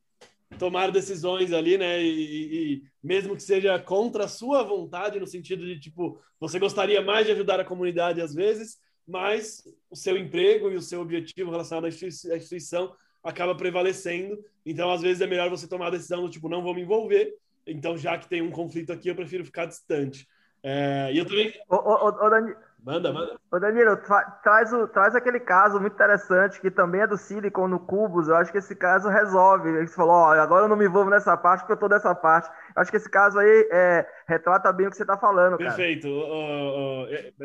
[0.59, 2.03] tomar decisões ali, né?
[2.03, 7.03] E, e, mesmo que seja contra a sua vontade, no sentido de tipo, você gostaria
[7.03, 11.51] mais de ajudar a comunidade às vezes, mas o seu emprego e o seu objetivo
[11.51, 12.95] relacionado à instituição
[13.25, 14.39] acaba prevalecendo.
[14.65, 17.35] Então, às vezes, é melhor você tomar a decisão do tipo, não vou me envolver.
[17.67, 20.29] Então, já que tem um conflito aqui, eu prefiro ficar distante.
[20.63, 21.53] É, e eu também.
[21.69, 22.55] Ô, ô, ô, Dani...
[22.85, 23.39] Manda, manda.
[23.51, 27.69] Ô, Danilo, tra traz, o, traz aquele caso muito interessante, que também é do Silicon
[27.69, 28.29] no Cubos.
[28.29, 29.69] Eu acho que esse caso resolve.
[29.69, 32.49] Ele falou: ó, agora eu não me envolvo nessa parte porque eu tô dessa parte.
[32.75, 35.57] Eu acho que esse caso aí é, retrata bem o que você está falando.
[35.57, 36.09] Perfeito.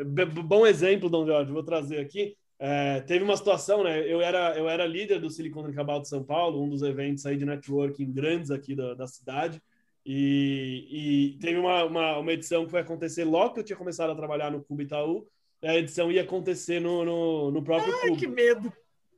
[0.04, 0.26] Cara.
[0.26, 2.36] bom exemplo, Dom Jorge, vou trazer aqui.
[2.58, 4.00] É, teve uma situação, né?
[4.10, 7.36] Eu era, eu era líder do Silicon Cabal de São Paulo, um dos eventos aí
[7.36, 9.60] de networking grandes aqui da, da cidade.
[10.06, 14.10] E, e teve uma, uma, uma, edição que foi acontecer logo que eu tinha começado
[14.10, 15.26] a trabalhar no Cubo Itaú.
[15.62, 18.16] A edição ia acontecer no, no, no próprio Ai, Cubo.
[18.18, 18.72] que medo!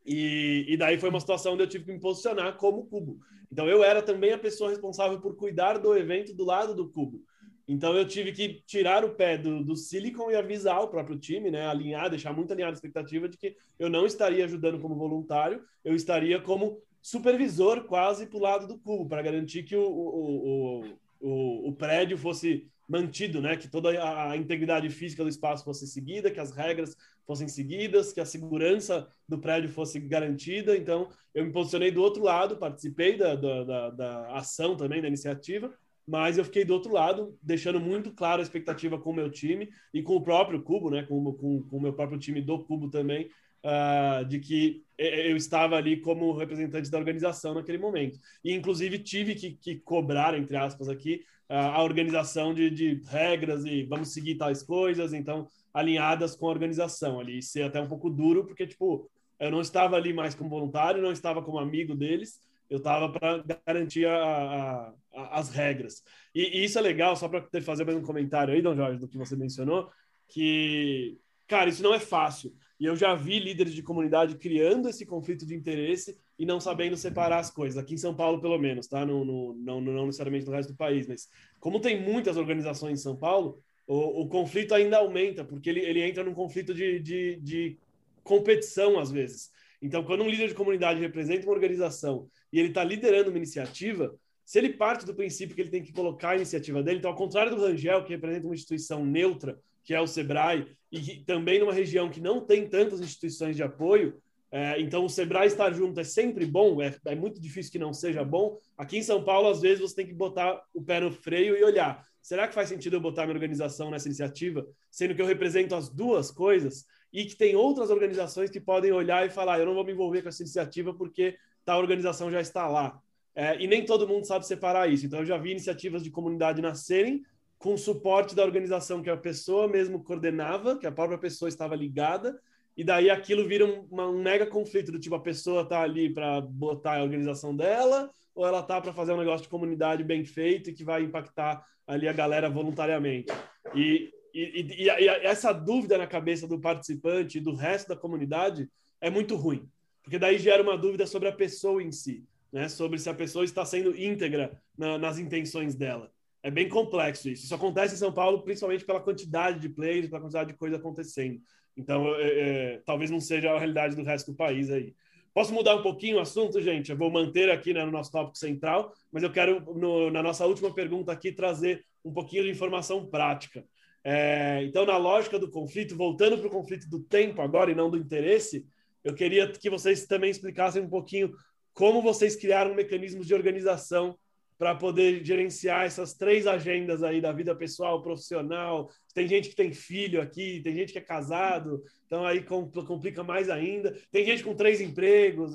[0.05, 3.19] E, e daí foi uma situação onde eu tive que me posicionar como Cubo.
[3.51, 7.21] Então eu era também a pessoa responsável por cuidar do evento do lado do Cubo.
[7.69, 11.51] Então eu tive que tirar o pé do, do Silicon e avisar o próprio time,
[11.51, 11.67] né?
[11.67, 15.95] Alinhar, deixar muito alinhada a expectativa de que eu não estaria ajudando como voluntário, eu
[15.95, 20.85] estaria como supervisor quase para o lado do cubo, para garantir que o, o,
[21.21, 23.57] o, o, prédio fosse mantido, né?
[23.57, 28.21] Que toda a, integridade física do espaço fosse seguida, que as regras fossem seguidas, que
[28.21, 30.77] a segurança do prédio fosse garantida.
[30.77, 35.07] Então, eu me posicionei do outro lado, participei da, da, da, da ação também, da
[35.07, 35.73] iniciativa,
[36.09, 39.71] mas eu fiquei do outro lado, deixando muito claro a expectativa com o meu time
[39.95, 42.91] e com o próprio Cubo, né, com, com, com o meu próprio time do Cubo
[42.91, 43.31] também,
[43.67, 48.19] uh, de que eu estava ali como representante da organização naquele momento.
[48.43, 53.65] E, inclusive, tive que, que cobrar, entre aspas, aqui, uh, a organização de, de regras
[53.65, 58.09] e vamos seguir tais coisas, então, alinhadas com a organização ali, ser até um pouco
[58.09, 62.41] duro, porque, tipo, eu não estava ali mais como voluntário, não estava como amigo deles,
[62.71, 66.03] eu estava para garantir a, a, a, as regras.
[66.35, 69.09] E, e, isso é legal, só para fazer mais um comentário aí, Dom Jorge, do
[69.09, 69.91] que você mencionou,
[70.29, 72.53] que, cara, isso não é fácil.
[72.79, 76.97] E eu já vi líderes de comunidade criando esse conflito de interesse e não sabendo
[76.97, 77.79] separar as coisas.
[77.79, 79.05] Aqui em São Paulo, pelo menos, tá?
[79.07, 83.03] No, no, não, não necessariamente no resto do país, mas como tem muitas organizações em
[83.03, 87.37] São Paulo, o, o conflito ainda aumenta, porque ele, ele entra num conflito de, de,
[87.41, 87.79] de
[88.23, 89.51] competição, às vezes.
[89.81, 94.15] Então, quando um líder de comunidade representa uma organização e ele está liderando uma iniciativa,
[94.47, 97.17] se ele parte do princípio que ele tem que colocar a iniciativa dele, então, ao
[97.17, 101.73] contrário do Rangel, que representa uma instituição neutra, que é o SEBRAE, e também numa
[101.73, 106.05] região que não tem tantas instituições de apoio, é, então o SEBRAE estar junto é
[106.05, 108.57] sempre bom, é, é, muito difícil que não seja bom.
[108.79, 111.65] Aqui em São Paulo, às vezes, você tem que botar o pé no freio e
[111.65, 112.07] olhar.
[112.23, 115.89] Será que faz sentido eu botar minha organização nessa iniciativa, sendo que eu represento as
[115.89, 119.85] duas coisas e que tem outras organizações que podem olhar e falar: eu não vou
[119.85, 123.01] me envolver com essa iniciativa porque tal organização já está lá.
[123.37, 125.05] É, e nem todo mundo sabe separar isso.
[125.05, 127.23] Então, eu já vi iniciativas de comunidade nascerem
[127.59, 132.41] com suporte da organização que a pessoa mesmo coordenava, que a própria pessoa estava ligada,
[132.75, 136.13] e daí aquilo vira um, uma, um mega conflito do tipo a pessoa tá ali
[136.13, 140.25] para botar a organização dela ou ela tá para fazer um negócio de comunidade bem
[140.25, 143.33] feito e que vai impactar ali a galera voluntariamente.
[143.75, 148.69] E, e, e, e essa dúvida na cabeça do participante e do resto da comunidade
[149.01, 149.67] é muito ruim,
[150.03, 152.69] porque daí gera uma dúvida sobre a pessoa em si, né?
[152.69, 156.11] sobre se a pessoa está sendo íntegra na, nas intenções dela.
[156.43, 157.45] É bem complexo isso.
[157.45, 161.41] Isso acontece em São Paulo, principalmente pela quantidade de players, pela quantidade de coisa acontecendo.
[161.77, 164.95] Então, é, é, talvez não seja a realidade do resto do país aí.
[165.35, 166.91] Posso mudar um pouquinho o assunto, gente?
[166.91, 170.47] Eu vou manter aqui né, no nosso tópico central, mas eu quero, no, na nossa
[170.47, 173.63] última pergunta aqui, trazer um pouquinho de informação prática.
[174.03, 177.91] É, então, na lógica do conflito, voltando para o conflito do tempo agora e não
[177.91, 178.65] do interesse,
[179.05, 181.33] eu queria que vocês também explicassem um pouquinho
[181.77, 184.19] como vocês criaram mecanismos de organização
[184.59, 188.89] para poder gerenciar essas três agendas aí da vida pessoal, profissional.
[189.13, 193.51] Tem gente que tem filho aqui, tem gente que é casado, então aí complica mais
[193.51, 193.95] ainda.
[194.11, 195.55] Tem gente com três empregos.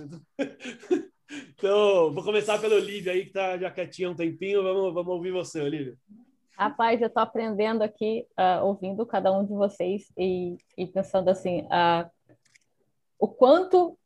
[1.58, 4.62] Então, vou começar pelo Olívia aí, que está já quietinha um tempinho.
[4.62, 5.96] Vamos, vamos ouvir você, Olívia.
[6.56, 11.62] Rapaz, eu estou aprendendo aqui, uh, ouvindo cada um de vocês e, e pensando assim,
[11.62, 12.08] uh,
[13.18, 13.98] o quanto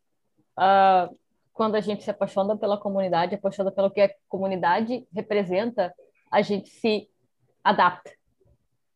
[0.57, 1.13] uh,
[1.55, 5.95] quando a gente se apaixona pela comunidade, apaixona pelo que a comunidade representa,
[6.29, 7.09] a gente se
[7.63, 8.11] adapta.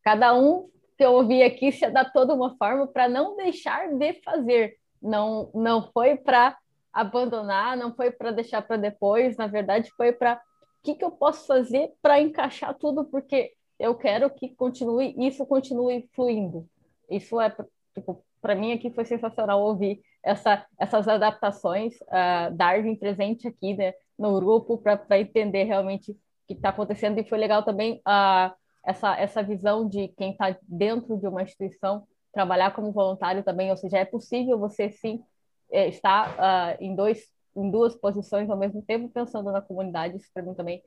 [0.03, 4.13] Cada um que eu ouvi aqui se adaptou de uma forma para não deixar de
[4.21, 4.75] fazer.
[5.01, 6.57] Não, não foi para
[6.91, 11.11] abandonar, não foi para deixar para depois, na verdade foi para o que, que eu
[11.11, 16.67] posso fazer para encaixar tudo, porque eu quero que continue, isso continue fluindo.
[17.09, 17.55] Isso é,
[17.95, 23.93] tipo, para mim aqui foi sensacional ouvir essa, essas adaptações, uh, Darwin presente aqui né,
[24.17, 27.17] no grupo para entender realmente o que está acontecendo.
[27.19, 28.53] E foi legal também uh,
[28.85, 33.77] essa, essa visão de quem está dentro de uma instituição trabalhar como voluntário também, ou
[33.77, 35.23] seja, é possível você sim
[35.71, 37.23] eh, estar uh, em, dois,
[37.55, 40.17] em duas posições ao mesmo tempo pensando na comunidade.
[40.17, 40.83] Isso para mim também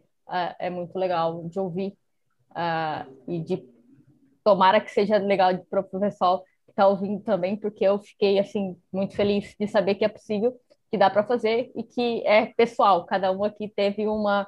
[0.58, 1.98] é muito legal de ouvir
[3.26, 3.68] e de
[4.44, 9.14] tomara que seja legal para o pessoal está ouvindo também, porque eu fiquei assim muito
[9.14, 10.58] feliz de saber que é possível,
[10.90, 13.04] que dá para fazer e que é pessoal.
[13.06, 14.46] Cada um aqui teve uma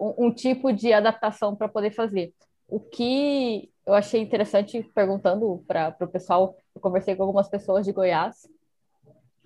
[0.00, 2.32] um, um tipo de adaptação para poder fazer.
[2.68, 7.92] O que eu achei interessante perguntando para o pessoal, eu conversei com algumas pessoas de
[7.92, 8.48] Goiás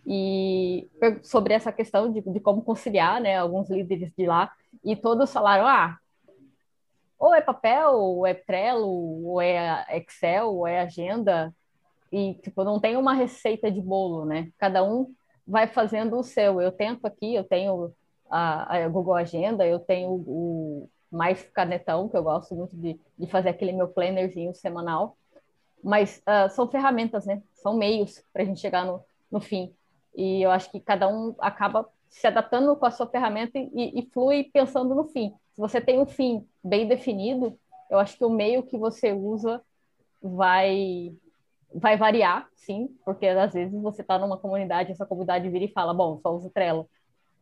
[0.07, 0.89] e
[1.23, 3.37] sobre essa questão de, de como conciliar, né?
[3.37, 4.53] Alguns líderes de lá
[4.85, 5.99] e todos falaram, ah,
[7.19, 11.55] ou é papel, ou é Trello, ou é Excel, ou é agenda,
[12.17, 14.51] e tipo não tem uma receita de bolo, né?
[14.57, 15.15] Cada um
[15.47, 16.63] vai fazendo o seu.
[16.63, 17.93] Eu tento aqui, eu tenho
[18.31, 23.27] a, a Google Agenda, eu tenho o, mais canetão, que eu gosto muito de, de
[23.27, 25.15] fazer aquele meu plannerzinho semanal.
[25.85, 27.43] Mas uh, são ferramentas, né?
[27.53, 29.75] São meios para a gente chegar no, no fim.
[30.15, 34.09] E eu acho que cada um acaba se adaptando com a sua ferramenta e, e
[34.11, 35.35] flui pensando no fim.
[35.53, 37.59] Se você tem um fim bem definido,
[37.91, 39.61] eu acho que o meio que você usa
[40.23, 41.13] vai
[41.79, 45.93] vai variar, sim, porque às vezes você está numa comunidade, essa comunidade vira e fala,
[45.93, 46.89] bom, só uso Trello.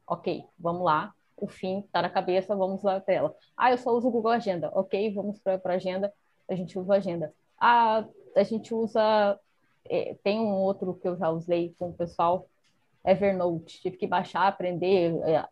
[0.07, 3.35] Ok, vamos lá, o fim está na cabeça, vamos usar Trello.
[3.57, 4.71] Ah, eu só uso Google Agenda.
[4.75, 6.13] Ok, vamos para a agenda,
[6.49, 7.33] a gente usa Agenda.
[7.59, 8.05] Ah,
[8.37, 9.39] a gente usa...
[9.89, 12.49] Eh, tem um outro que eu já usei com o pessoal,
[13.05, 13.81] Evernote.
[13.83, 15.47] Tive que baixar, aprender, é,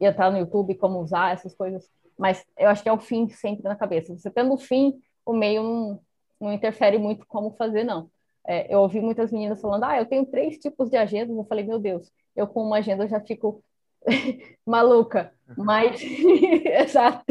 [0.00, 1.88] entrar no YouTube, como usar essas coisas.
[2.18, 4.16] Mas eu acho que é o fim sempre na cabeça.
[4.16, 6.00] Você tendo o fim, o meio
[6.40, 8.10] não interfere muito como fazer, não.
[8.46, 11.36] É, eu ouvi muitas meninas falando, ah, eu tenho três tipos de agendas.
[11.36, 13.62] Eu falei, meu Deus, eu com uma agenda já fico
[14.64, 16.00] maluca, mas
[16.64, 17.24] exato.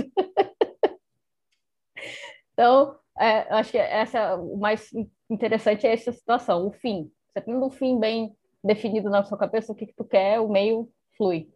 [2.54, 4.90] então, é, acho que essa o mais
[5.30, 7.10] interessante é essa situação, o fim.
[7.28, 10.50] Você tendo um fim bem definido na sua cabeça, o que, que tu quer, o
[10.50, 11.50] meio flui.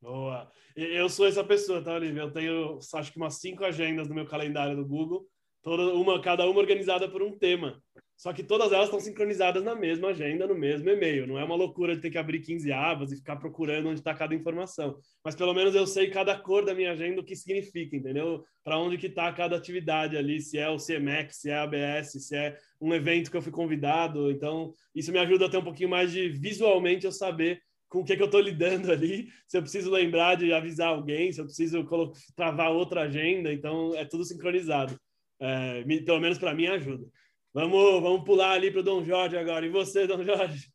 [0.00, 0.50] Boa.
[0.76, 2.22] Eu sou essa pessoa, tá, Olivia?
[2.22, 5.26] Eu tenho, acho que umas cinco agendas no meu calendário do Google,
[5.64, 7.82] toda uma, cada uma organizada por um tema.
[8.16, 11.26] Só que todas elas estão sincronizadas na mesma agenda, no mesmo e-mail.
[11.26, 14.14] Não é uma loucura de ter que abrir 15 abas e ficar procurando onde está
[14.14, 14.96] cada informação.
[15.24, 18.44] Mas pelo menos eu sei cada cor da minha agenda o que significa, entendeu?
[18.62, 22.12] Para onde que está cada atividade ali, se é o CMX, se é a ABS,
[22.12, 24.30] se é um evento que eu fui convidado.
[24.30, 28.04] Então, isso me ajuda a ter um pouquinho mais de visualmente eu saber com o
[28.04, 31.44] que, que eu estou lidando ali, se eu preciso lembrar de avisar alguém, se eu
[31.44, 31.86] preciso
[32.34, 33.52] travar outra agenda.
[33.52, 34.98] Então, é tudo sincronizado.
[35.40, 37.04] É, pelo menos para mim ajuda.
[37.52, 39.64] Vamos, vamos pular ali para o Dom Jorge agora.
[39.64, 40.72] E você, Dom Jorge?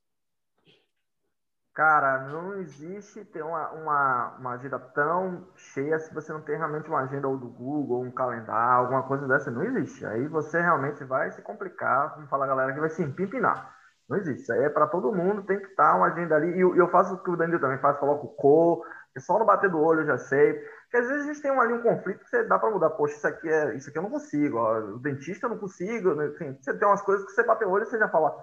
[1.73, 6.89] Cara, não existe ter uma, uma, uma agenda tão cheia se você não tem realmente
[6.89, 9.49] uma agenda ou do Google, ou um calendário, alguma coisa dessa.
[9.49, 10.05] Não existe.
[10.05, 13.78] Aí você realmente vai se complicar, como fala a galera, que vai se empipinar.
[14.09, 14.41] Não existe.
[14.41, 16.57] Isso aí é para todo mundo, tem que estar uma agenda ali.
[16.57, 19.45] E eu faço o que o Danilo também faz, coloco o cor, é só no
[19.45, 20.53] bater do olho eu já sei.
[20.53, 22.89] Porque às vezes a gente tem ali um conflito que você dá para mudar.
[22.91, 24.57] Poxa, isso aqui, é, isso aqui eu não consigo.
[24.57, 26.15] Ó, o dentista eu não consigo.
[26.15, 26.27] Né?
[26.59, 28.35] Você tem umas coisas que você bater o olho e você já fala.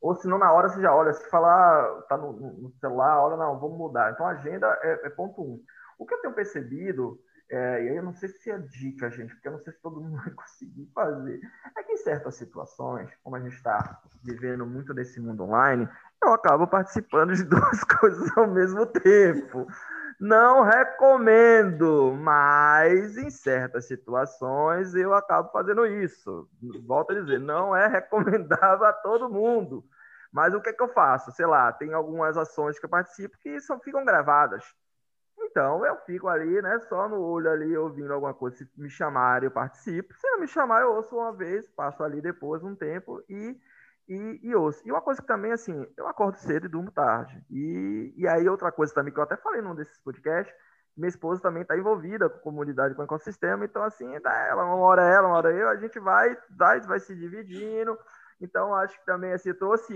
[0.00, 1.12] Ou se não, na hora você já olha.
[1.12, 4.12] Se falar, tá no, no celular, olha, não, vamos mudar.
[4.12, 5.60] Então a agenda é, é ponto um.
[5.98, 7.18] O que eu tenho percebido,
[7.50, 9.80] é, e aí eu não sei se é dica, gente, porque eu não sei se
[9.80, 11.40] todo mundo vai conseguir fazer,
[11.76, 15.88] é que em certas situações, como a gente está vivendo muito desse mundo online,
[16.22, 19.66] eu acabo participando de duas coisas ao mesmo tempo.
[20.20, 26.46] Não recomendo, mas em certas situações eu acabo fazendo isso.
[26.86, 29.82] Volto a dizer, não é recomendável a todo mundo.
[30.30, 31.32] Mas o que é que eu faço?
[31.32, 34.64] Sei lá, tem algumas ações que eu participo que só ficam gravadas.
[35.50, 38.56] Então eu fico ali, né, só no olho ali, ouvindo alguma coisa.
[38.56, 40.14] Se me chamarem, eu participo.
[40.14, 43.56] Se não me chamar, eu ouço uma vez, passo ali depois um tempo e
[44.10, 44.82] e, e ouço.
[44.84, 47.40] E uma coisa que também, assim, eu acordo cedo e durmo tarde.
[47.48, 50.52] E, e aí, outra coisa também que eu até falei num desses podcasts,
[50.96, 55.28] minha esposa também está envolvida com comunidade, com ecossistema, então, assim, ela, uma hora ela,
[55.28, 57.96] uma hora eu, a gente vai, vai, vai se dividindo.
[58.40, 59.94] Então, acho que também, assim, trouxe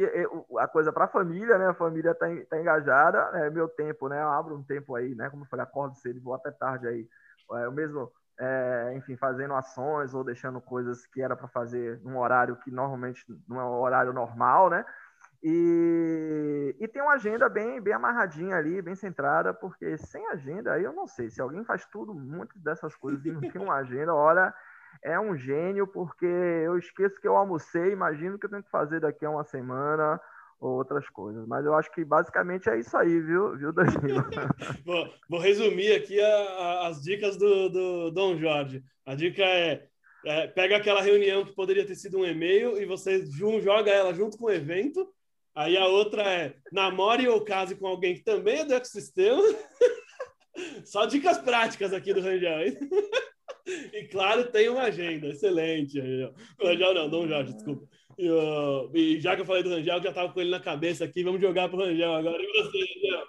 [0.59, 1.69] a coisa para a família, né?
[1.69, 4.23] A família está tá engajada, é meu tempo, né?
[4.23, 5.31] Eu abro um tempo aí, né?
[5.31, 7.09] Como eu falei, acordo cedo e vou até tarde aí.
[7.53, 12.19] É, o mesmo é, enfim, fazendo ações ou deixando coisas que era para fazer num
[12.19, 14.85] horário que normalmente não é um horário normal, né?
[15.43, 20.83] E, e tem uma agenda bem, bem amarradinha ali, bem centrada, porque sem agenda, aí
[20.83, 24.15] eu não sei, se alguém faz tudo, muitas dessas coisas e não tem uma agenda,
[24.15, 24.55] olha,
[25.05, 29.01] é um gênio, porque eu esqueço que eu almocei, imagino que eu tenho que fazer
[29.01, 30.19] daqui a uma semana,
[30.59, 31.47] ou outras coisas.
[31.47, 34.25] Mas eu acho que basicamente é isso aí, viu, viu Danilo?
[35.29, 38.83] vou, resumir aqui a, a, as dicas do, do Dom Jorge.
[39.05, 39.87] A dica é,
[40.25, 43.27] é, pega aquela reunião que poderia ter sido um e-mail e você
[43.61, 45.07] joga ela junto com o evento.
[45.55, 49.43] Aí a outra é namore ou case com alguém que também é do ecossistema.
[50.85, 52.61] Só dicas práticas aqui do Rangel.
[52.61, 52.79] Hein?
[53.67, 55.29] E claro, tem uma agenda.
[55.29, 55.99] Excelente.
[56.61, 57.89] Rangel não, Dom Jorge, desculpa.
[58.19, 61.05] E, uh, e, já que eu falei do Rangel, já estava com ele na cabeça
[61.05, 62.43] aqui, vamos jogar pro Rangel agora.
[62.43, 63.27] E você, Rangel?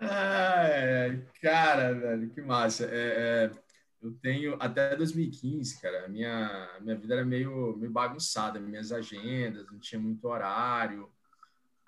[0.00, 2.84] É, cara, velho, que massa.
[2.84, 2.90] É,
[3.46, 3.50] é,
[4.02, 9.66] eu tenho até 2015, cara, a minha, minha vida era meio, meio bagunçada, minhas agendas,
[9.70, 11.10] não tinha muito horário.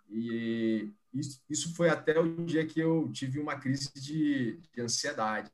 [0.08, 5.50] E isso, isso foi até o dia que eu tive uma crise de, de ansiedade,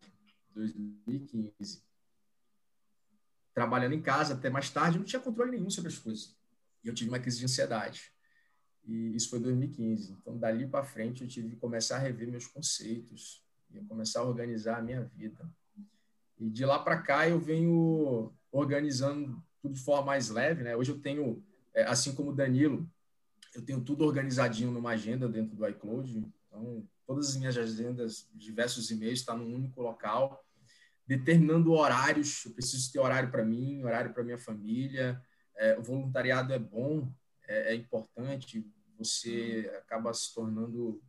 [0.55, 1.86] 2015
[3.57, 6.37] trabalhando em casa até mais tarde, não tinha controle nenhum sobre as coisas.
[6.85, 8.13] E eu tive uma crise de ansiedade.
[8.85, 10.13] E isso foi 2015.
[10.13, 14.25] Então, dali para frente, eu tive que começar a rever meus conceitos e começar a
[14.25, 15.51] organizar a minha vida.
[16.39, 20.63] E de lá para cá, eu venho organizando tudo de forma mais leve.
[20.63, 20.77] Né?
[20.77, 21.43] Hoje eu tenho,
[21.73, 22.87] é, assim como o Danilo,
[23.55, 26.31] eu tenho tudo organizadinho numa agenda dentro do iCloud.
[26.47, 30.46] Então, todas as minhas agendas, diversos e-mails, estão tá num único local
[31.07, 32.45] determinando horários.
[32.45, 35.23] Eu preciso ter horário para mim, horário para minha família.
[35.57, 37.09] É, o voluntariado é bom,
[37.47, 38.67] é, é, importante.
[38.99, 41.01] Você acaba se tornando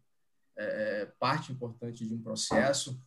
[0.56, 3.00] é, é, parte importante de um processo,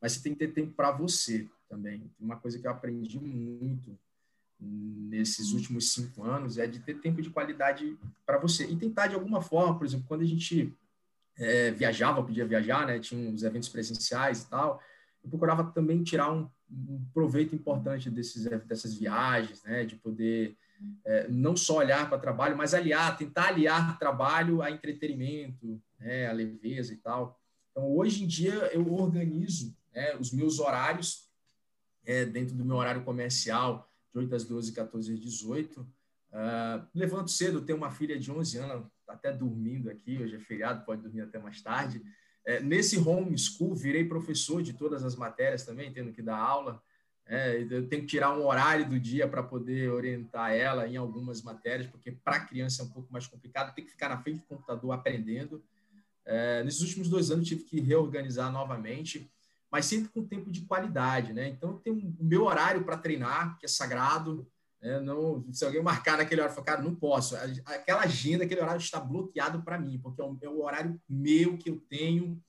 [0.00, 2.10] mas você tem que ter tempo para você também.
[2.18, 3.98] Uma coisa que eu aprendi muito
[4.62, 9.14] nesses últimos cinco anos é de ter tempo de qualidade para você e tentar de
[9.14, 10.76] alguma forma, por exemplo, quando a gente
[11.38, 12.98] é, viajava, podia viajar, né?
[12.98, 14.82] Tinha uns eventos presenciais e tal
[15.22, 19.84] eu procurava também tirar um, um proveito importante desses, dessas viagens, né?
[19.84, 20.56] De poder
[21.04, 26.32] é, não só olhar para trabalho, mas aliar, tentar aliar trabalho a entretenimento, né, a
[26.32, 27.38] leveza e tal.
[27.70, 31.28] Então, hoje em dia, eu organizo né, os meus horários
[32.04, 35.80] é, dentro do meu horário comercial, de 8 às 12, 14 às 18.
[35.80, 40.38] Uh, levanto cedo, tenho uma filha de 11 anos, está até dormindo aqui, hoje é
[40.38, 42.02] feriado, pode dormir até mais tarde.
[42.50, 46.82] É, nesse homeschool, virei professor de todas as matérias também, tendo que dar aula.
[47.24, 51.42] É, eu tenho que tirar um horário do dia para poder orientar ela em algumas
[51.42, 54.46] matérias, porque para criança é um pouco mais complicado, tem que ficar na frente do
[54.46, 55.62] computador aprendendo.
[56.26, 59.30] É, nesses últimos dois anos, tive que reorganizar novamente,
[59.70, 61.32] mas sempre com tempo de qualidade.
[61.32, 61.50] Né?
[61.50, 64.44] Então, tenho o meu horário para treinar, que é sagrado.
[64.82, 67.36] É, não, se alguém marcar naquele horário, cara, não posso.
[67.36, 71.58] Aquela agenda, aquele horário está bloqueado para mim, porque é o, é o, horário meu
[71.58, 72.42] que eu tenho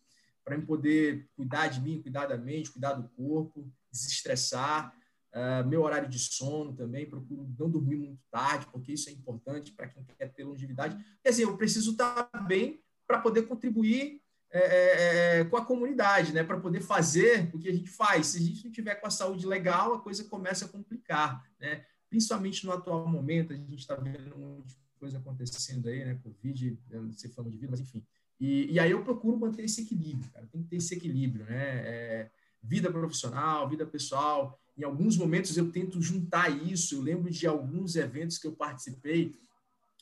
[0.44, 4.96] para poder cuidar de mim, cuidar da mente, cuidar do corpo, desestressar.
[5.34, 9.72] Uh, meu horário de sono também, procuro não dormir muito tarde, porque isso é importante
[9.72, 10.98] para quem quer ter longevidade.
[11.24, 14.22] Quer dizer, eu preciso estar bem para poder contribuir
[14.54, 16.44] é, é, é, com a comunidade, né?
[16.44, 18.28] para poder fazer o que a gente faz.
[18.28, 21.42] Se a gente não tiver com a saúde legal, a coisa começa a complicar.
[21.58, 21.86] Né?
[22.12, 26.20] Principalmente no atual momento, a gente está vendo um monte de coisa acontecendo aí, né?
[26.22, 28.04] Covid, não sei falando de vida, mas enfim.
[28.38, 30.46] E, e, aí eu procuro manter esse equilíbrio, cara.
[30.48, 31.88] Tem que ter esse equilíbrio, né?
[31.88, 32.32] É,
[32.62, 34.60] vida profissional, vida pessoal.
[34.78, 36.96] Em alguns momentos eu tento juntar isso.
[36.96, 39.34] Eu lembro de alguns eventos que eu participei.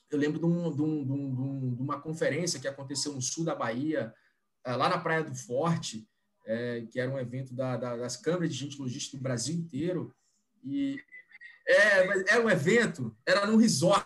[0.09, 3.45] Eu lembro de, um, de, um, de, um, de uma conferência que aconteceu no sul
[3.45, 4.11] da Bahia,
[4.65, 6.09] eh, lá na Praia do Forte,
[6.43, 10.11] é, que era um evento da, da, das câmaras de gente logística do Brasil inteiro.
[10.63, 10.99] E
[11.69, 14.05] é, era um evento, era num resort.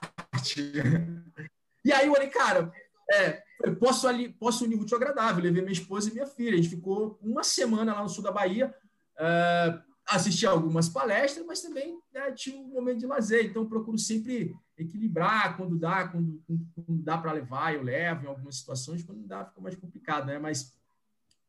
[1.85, 2.73] E aí eu falei, cara,
[3.09, 3.43] é,
[3.79, 5.43] posso, ali, posso unir útil agradável.
[5.43, 6.53] levei minha esposa e minha filha.
[6.53, 8.73] A gente ficou uma semana lá no sul da Bahia,
[9.15, 13.45] uh, assisti algumas palestras, mas também né, tinha um momento de lazer.
[13.45, 18.57] Então, procuro sempre equilibrar quando dá, quando, quando dá para levar, eu levo em algumas
[18.57, 20.37] situações, quando não dá, fica mais complicado, né?
[20.37, 20.73] Mas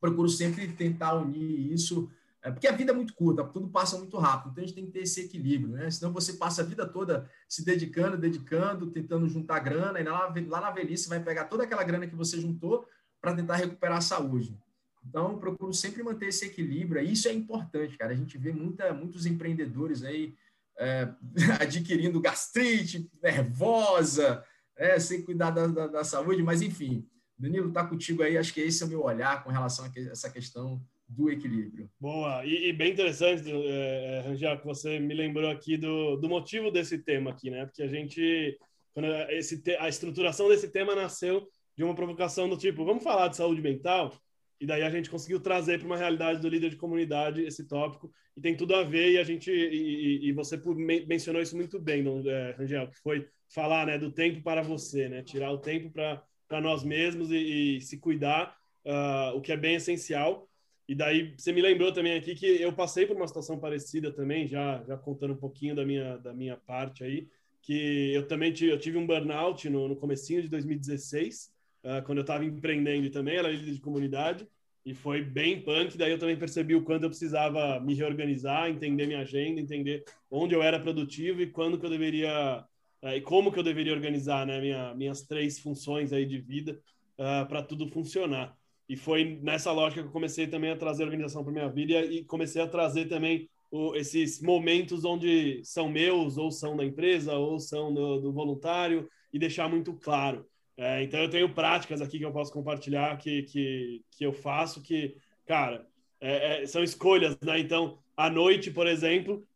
[0.00, 2.08] procuro sempre tentar unir isso
[2.44, 4.84] é porque a vida é muito curta, tudo passa muito rápido, então a gente tem
[4.84, 5.90] que ter esse equilíbrio, né?
[5.90, 10.60] Senão você passa a vida toda se dedicando, dedicando, tentando juntar grana, e lá, lá
[10.60, 12.86] na velhice vai pegar toda aquela grana que você juntou
[13.18, 14.60] para tentar recuperar a saúde.
[15.08, 18.12] Então, procuro sempre manter esse equilíbrio, isso é importante, cara.
[18.12, 20.34] A gente vê muita, muitos empreendedores aí
[20.78, 21.08] é,
[21.58, 24.44] adquirindo gastrite, nervosa,
[24.76, 27.08] é, sem cuidar da, da, da saúde, mas enfim.
[27.38, 30.28] Danilo, está contigo aí, acho que esse é o meu olhar com relação a essa
[30.28, 30.80] questão
[31.16, 31.88] do equilíbrio.
[32.00, 36.28] Boa, e, e bem interessante, é, é, Rangel, que você me lembrou aqui do, do
[36.28, 37.64] motivo desse tema aqui, né?
[37.64, 38.58] Porque a gente,
[38.92, 41.46] quando esse, a estruturação desse tema nasceu
[41.76, 44.12] de uma provocação do tipo, vamos falar de saúde mental?
[44.60, 48.10] E daí a gente conseguiu trazer para uma realidade do líder de comunidade esse tópico,
[48.36, 50.60] e tem tudo a ver, e a gente, e, e você
[51.06, 55.22] mencionou isso muito bem, é, Rangel, que foi falar né, do tempo para você, né?
[55.22, 59.76] Tirar o tempo para nós mesmos e, e se cuidar, uh, o que é bem
[59.76, 60.48] essencial.
[60.86, 64.46] E daí você me lembrou também aqui que eu passei por uma situação parecida também,
[64.46, 67.26] já, já contando um pouquinho da minha, da minha parte aí,
[67.62, 71.50] que eu também tive, eu tive um burnout no, no comecinho de 2016,
[71.82, 74.46] uh, ah, quando eu estava empreendendo também era líder de comunidade,
[74.84, 79.06] e foi bem punk, daí eu também percebi o quanto eu precisava me reorganizar, entender
[79.06, 82.62] minha agenda, entender onde eu era produtivo e quando que eu deveria,
[83.02, 86.78] uh, e como que eu deveria organizar né, minha, minhas três funções aí de vida
[87.18, 88.54] uh, ah, para tudo funcionar.
[88.88, 92.24] E foi nessa lógica que eu comecei também a trazer organização para minha vida e
[92.24, 97.58] comecei a trazer também o, esses momentos onde são meus, ou são da empresa, ou
[97.58, 100.46] são do, do voluntário, e deixar muito claro.
[100.76, 104.82] É, então, eu tenho práticas aqui que eu posso compartilhar, que, que, que eu faço,
[104.82, 105.16] que,
[105.46, 105.86] cara,
[106.20, 107.58] é, é, são escolhas, né?
[107.58, 109.46] Então, à noite, por exemplo,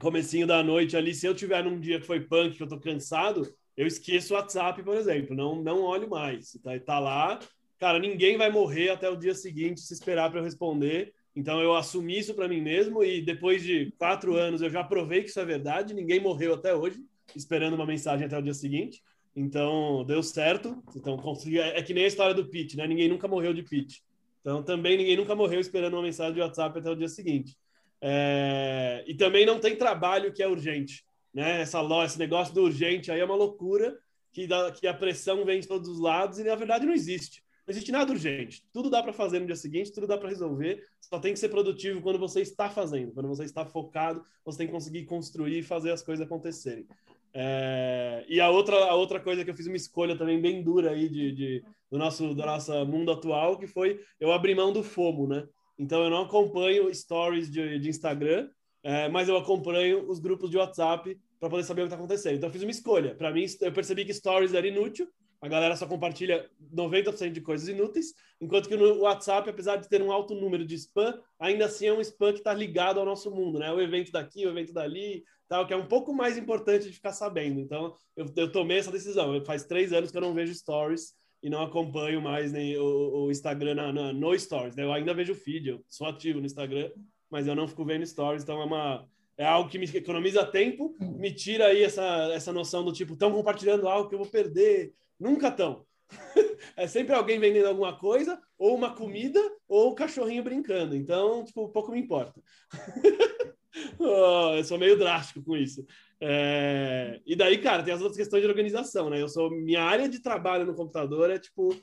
[0.00, 2.78] comecinho da noite ali, se eu tiver num dia que foi punk, que eu tô
[2.80, 6.52] cansado, eu esqueço o WhatsApp, por exemplo, não, não olho mais.
[6.62, 7.38] Tá, tá lá,
[7.80, 11.14] cara, ninguém vai morrer até o dia seguinte se esperar para eu responder.
[11.34, 15.22] Então eu assumi isso para mim mesmo e depois de quatro anos eu já provei
[15.22, 15.94] que isso é verdade.
[15.94, 17.00] Ninguém morreu até hoje
[17.34, 19.02] esperando uma mensagem até o dia seguinte.
[19.34, 20.82] Então deu certo.
[20.94, 21.58] Então consegui.
[21.58, 22.86] É, é que nem a história do pitch, né?
[22.86, 24.00] Ninguém nunca morreu de pitch.
[24.42, 27.56] Então também ninguém nunca morreu esperando uma mensagem de WhatsApp até o dia seguinte.
[28.02, 29.04] É...
[29.06, 31.02] E também não tem trabalho que é urgente,
[31.32, 31.62] né?
[31.62, 33.96] Essa esse negócio do urgente aí é uma loucura
[34.32, 37.42] que, dá, que a pressão vem de todos os lados e na verdade não existe.
[37.70, 38.64] Não existe nada urgente.
[38.72, 40.84] Tudo dá para fazer no dia seguinte, tudo dá para resolver.
[41.00, 44.66] Só tem que ser produtivo quando você está fazendo, quando você está focado, você tem
[44.66, 46.84] que conseguir construir e fazer as coisas acontecerem.
[47.32, 48.24] É...
[48.28, 51.08] E a outra, a outra coisa que eu fiz uma escolha também bem dura aí
[51.08, 55.28] de, de, do nosso do nosso mundo atual, que foi eu abrir mão do FOMO,
[55.28, 55.46] né?
[55.78, 58.48] Então eu não acompanho stories de, de Instagram,
[58.82, 62.34] é, mas eu acompanho os grupos de WhatsApp para poder saber o que está acontecendo.
[62.34, 63.14] Então eu fiz uma escolha.
[63.14, 65.06] Para mim, eu percebi que stories era inútil
[65.40, 70.02] a galera só compartilha 90% de coisas inúteis, enquanto que no WhatsApp, apesar de ter
[70.02, 73.30] um alto número de spam, ainda assim é um spam que está ligado ao nosso
[73.30, 73.72] mundo, né?
[73.72, 77.12] O evento daqui, o evento dali, tal, que é um pouco mais importante de ficar
[77.12, 77.58] sabendo.
[77.58, 79.42] Então, eu, eu tomei essa decisão.
[79.44, 83.30] Faz três anos que eu não vejo stories e não acompanho mais nem o, o
[83.30, 84.76] Instagram na, na, no Stories.
[84.76, 84.84] Né?
[84.84, 86.90] Eu ainda vejo feed, eu sou ativo no Instagram,
[87.30, 90.94] mas eu não fico vendo Stories, então é uma é algo que me economiza tempo,
[91.00, 94.92] me tira aí essa, essa noção do tipo, estão compartilhando algo que eu vou perder.
[95.20, 95.84] Nunca estão.
[96.76, 100.96] é sempre alguém vendendo alguma coisa, ou uma comida, ou o cachorrinho brincando.
[100.96, 102.40] Então, tipo, pouco me importa.
[103.98, 105.84] oh, eu sou meio drástico com isso.
[106.20, 107.20] É...
[107.26, 109.20] E daí, cara, tem as outras questões de organização, né?
[109.20, 111.74] Eu sou minha área de trabalho no computador é tipo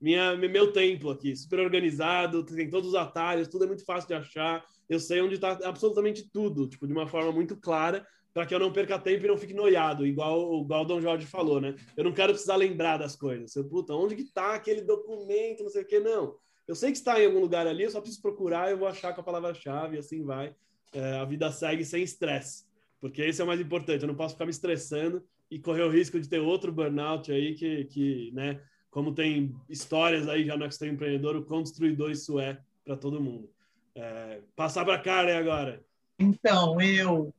[0.00, 4.14] minha meu templo aqui, super organizado, tem todos os atalhos, tudo é muito fácil de
[4.14, 4.64] achar.
[4.88, 8.58] Eu sei onde está absolutamente tudo, tipo de uma forma muito clara, para que eu
[8.58, 11.74] não perca tempo e não fique noiado, igual, igual o Dom Jorge falou, né?
[11.96, 13.54] Eu não quero precisar lembrar das coisas.
[13.54, 16.36] Eu, puta, onde que tá aquele documento, não sei o que, não.
[16.66, 19.12] Eu sei que está em algum lugar ali, eu só preciso procurar, eu vou achar
[19.14, 20.54] com a palavra-chave, assim vai.
[20.92, 22.64] É, a vida segue sem estresse
[23.02, 24.02] porque esse é o mais importante.
[24.02, 27.52] Eu não posso ficar me estressando e correr o risco de ter outro burnout aí
[27.56, 28.62] que, que né,
[28.92, 33.20] como tem histórias aí já no Extreme Empreendedor, o quão destruidor isso é para todo
[33.20, 33.50] mundo.
[33.92, 35.84] É, passar para a Karen agora.
[36.16, 37.34] Então, eu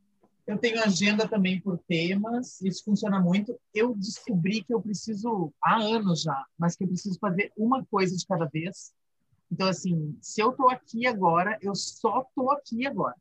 [0.45, 3.57] eu tenho agenda também por temas, isso funciona muito.
[3.73, 8.15] Eu descobri que eu preciso, há anos já, mas que eu preciso fazer uma coisa
[8.15, 8.93] de cada vez.
[9.51, 13.15] Então, assim, se eu estou aqui agora, eu só estou aqui agora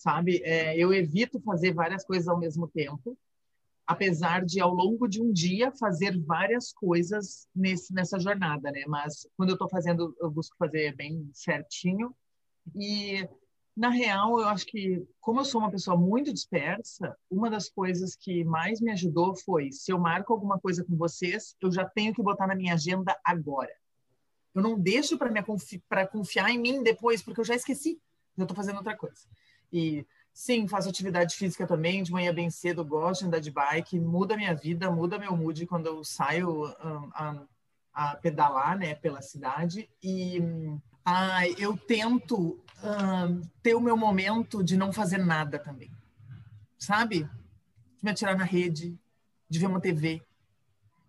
[0.00, 0.40] sabe?
[0.42, 3.18] É, eu evito fazer várias coisas ao mesmo tempo,
[3.86, 8.82] apesar de ao longo de um dia fazer várias coisas nesse, nessa jornada, né?
[8.88, 12.14] Mas quando eu estou fazendo, eu busco fazer bem certinho.
[12.74, 13.28] E
[13.80, 18.14] na real, eu acho que como eu sou uma pessoa muito dispersa, uma das coisas
[18.14, 22.12] que mais me ajudou foi se eu marco alguma coisa com vocês, eu já tenho
[22.12, 23.72] que botar na minha agenda agora.
[24.54, 27.98] Eu não deixo para confi confiar em mim depois, porque eu já esqueci.
[28.36, 29.26] Eu estou fazendo outra coisa.
[29.72, 33.98] E sim, faço atividade física também, de manhã bem cedo, gosto de andar de bike,
[33.98, 37.46] muda minha vida, muda meu mood quando eu saio um, a,
[37.94, 39.88] a, pedalar, né, pela cidade.
[40.02, 40.38] E
[41.10, 45.90] ah, eu tento um, ter o meu momento de não fazer nada também,
[46.78, 47.24] sabe?
[47.24, 48.96] De me atirar na rede,
[49.48, 50.22] de ver uma TV,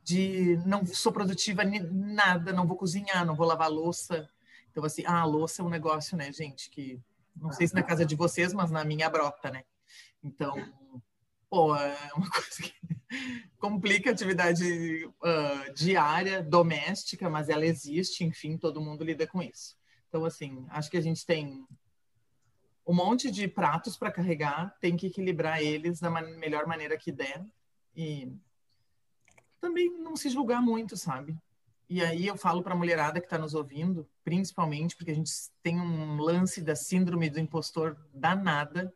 [0.04, 4.28] de não sou produtiva nada, não vou cozinhar, não vou lavar louça.
[4.72, 7.00] Então, assim, ah, a louça é um negócio, né, gente, que
[7.36, 9.64] não sei se na casa de vocês, mas na minha brota, né?
[10.24, 10.56] Então,
[11.48, 12.74] pô, é uma coisa que
[13.60, 19.80] complica a atividade uh, diária, doméstica, mas ela existe, enfim, todo mundo lida com isso.
[20.12, 21.66] Então, assim, acho que a gente tem
[22.86, 27.14] um monte de pratos para carregar, tem que equilibrar eles da man melhor maneira que
[27.14, 27.46] der
[27.96, 28.30] e
[29.62, 31.38] também não se julgar muito, sabe?
[31.90, 35.32] E aí eu falo para a mulherada que está nos ouvindo, principalmente porque a gente
[35.64, 38.94] tem um lance da síndrome do impostor danada.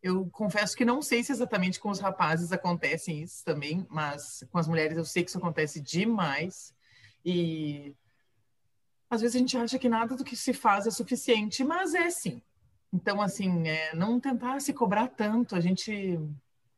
[0.00, 4.58] Eu confesso que não sei se exatamente com os rapazes acontece isso também, mas com
[4.58, 6.72] as mulheres eu sei que isso acontece demais.
[7.24, 7.96] E
[9.10, 12.10] às vezes a gente acha que nada do que se faz é suficiente, mas é
[12.10, 12.42] sim.
[12.92, 15.56] Então, assim, é, não tentar se cobrar tanto.
[15.56, 16.18] A gente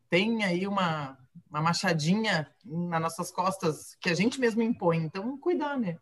[0.08, 1.18] tem aí uma
[1.50, 4.98] uma machadinha nas nossas costas que a gente mesmo impõe.
[4.98, 5.98] Então, cuidar, né?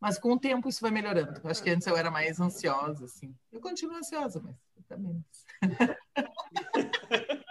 [0.00, 1.40] Mas com o tempo isso vai melhorando.
[1.44, 3.34] Acho que antes eu era mais ansiosa, assim.
[3.52, 4.56] Eu continuo ansiosa, mas
[4.88, 5.24] também.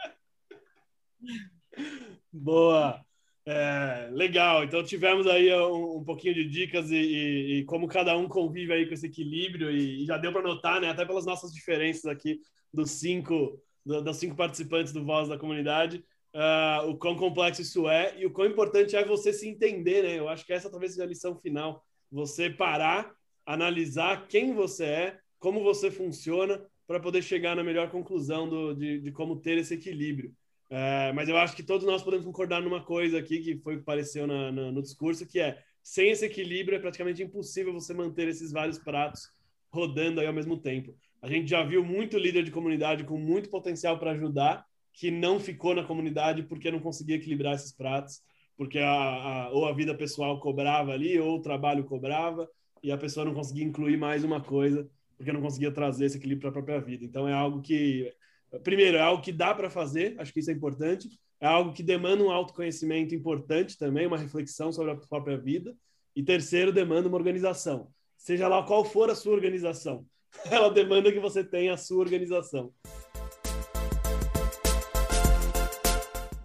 [2.32, 3.06] Boa!
[3.44, 8.16] É, legal, então tivemos aí um, um pouquinho de dicas e, e, e, como cada
[8.16, 11.26] um convive aí com esse equilíbrio e, e já deu para notar, né, até pelas
[11.26, 12.40] nossas diferenças aqui
[12.72, 17.90] dos cinco, do, dos cinco participantes do Voz da Comunidade, uh, o quão complexo isso
[17.90, 20.20] é e o quão importante é você se entender, né?
[20.20, 21.84] Eu acho que essa talvez seja a lição final.
[22.12, 23.12] Você parar,
[23.44, 29.00] analisar quem você é, como você funciona, para poder chegar na melhor conclusão do, de,
[29.00, 30.32] de como ter esse equilíbrio.
[30.72, 33.82] Uh, mas eu acho que todos nós podemos concordar numa coisa aqui, que foi que
[33.82, 38.30] apareceu na, na, no discurso, que é, sem esse equilíbrio é praticamente impossível você manter
[38.30, 39.28] esses vários pratos
[39.70, 40.96] rodando aí ao mesmo tempo.
[41.22, 45.42] A gente já viu muito líder de comunidade com muito potencial para ajudar, que não
[45.42, 48.22] ficou na comunidade porque não conseguia equilibrar esses pratos,
[48.58, 52.50] porque a, a, ou a vida pessoal cobrava ali, ou o trabalho cobrava,
[52.82, 56.42] e a pessoa não conseguia incluir mais uma coisa, porque não conseguia trazer esse equilíbrio
[56.42, 57.04] para a própria vida.
[57.04, 58.12] Então é algo que,
[58.60, 61.82] primeiro, é algo que dá para fazer, acho que isso é importante, é algo que
[61.82, 65.76] demanda um autoconhecimento importante também, uma reflexão sobre a própria vida,
[66.16, 67.88] e terceiro, demanda uma organização.
[68.18, 70.06] Seja lá qual for a sua organização,
[70.52, 72.74] ela demanda que você tenha a sua organização.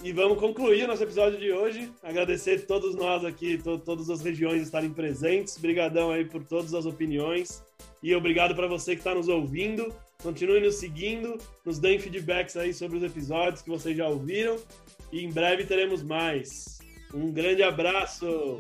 [0.07, 1.93] E vamos concluir o nosso episódio de hoje.
[2.01, 5.57] Agradecer todos nós aqui, to todas as regiões estarem presentes.
[5.57, 7.61] Obrigadão aí por todas as opiniões.
[8.01, 9.93] E obrigado para você que está nos ouvindo.
[10.27, 14.59] Continue nos seguindo, nos deem feedbacks aí sobre os episódios que vocês já ouviram.
[15.12, 16.81] E em breve teremos mais.
[17.14, 18.59] Um grande abraço!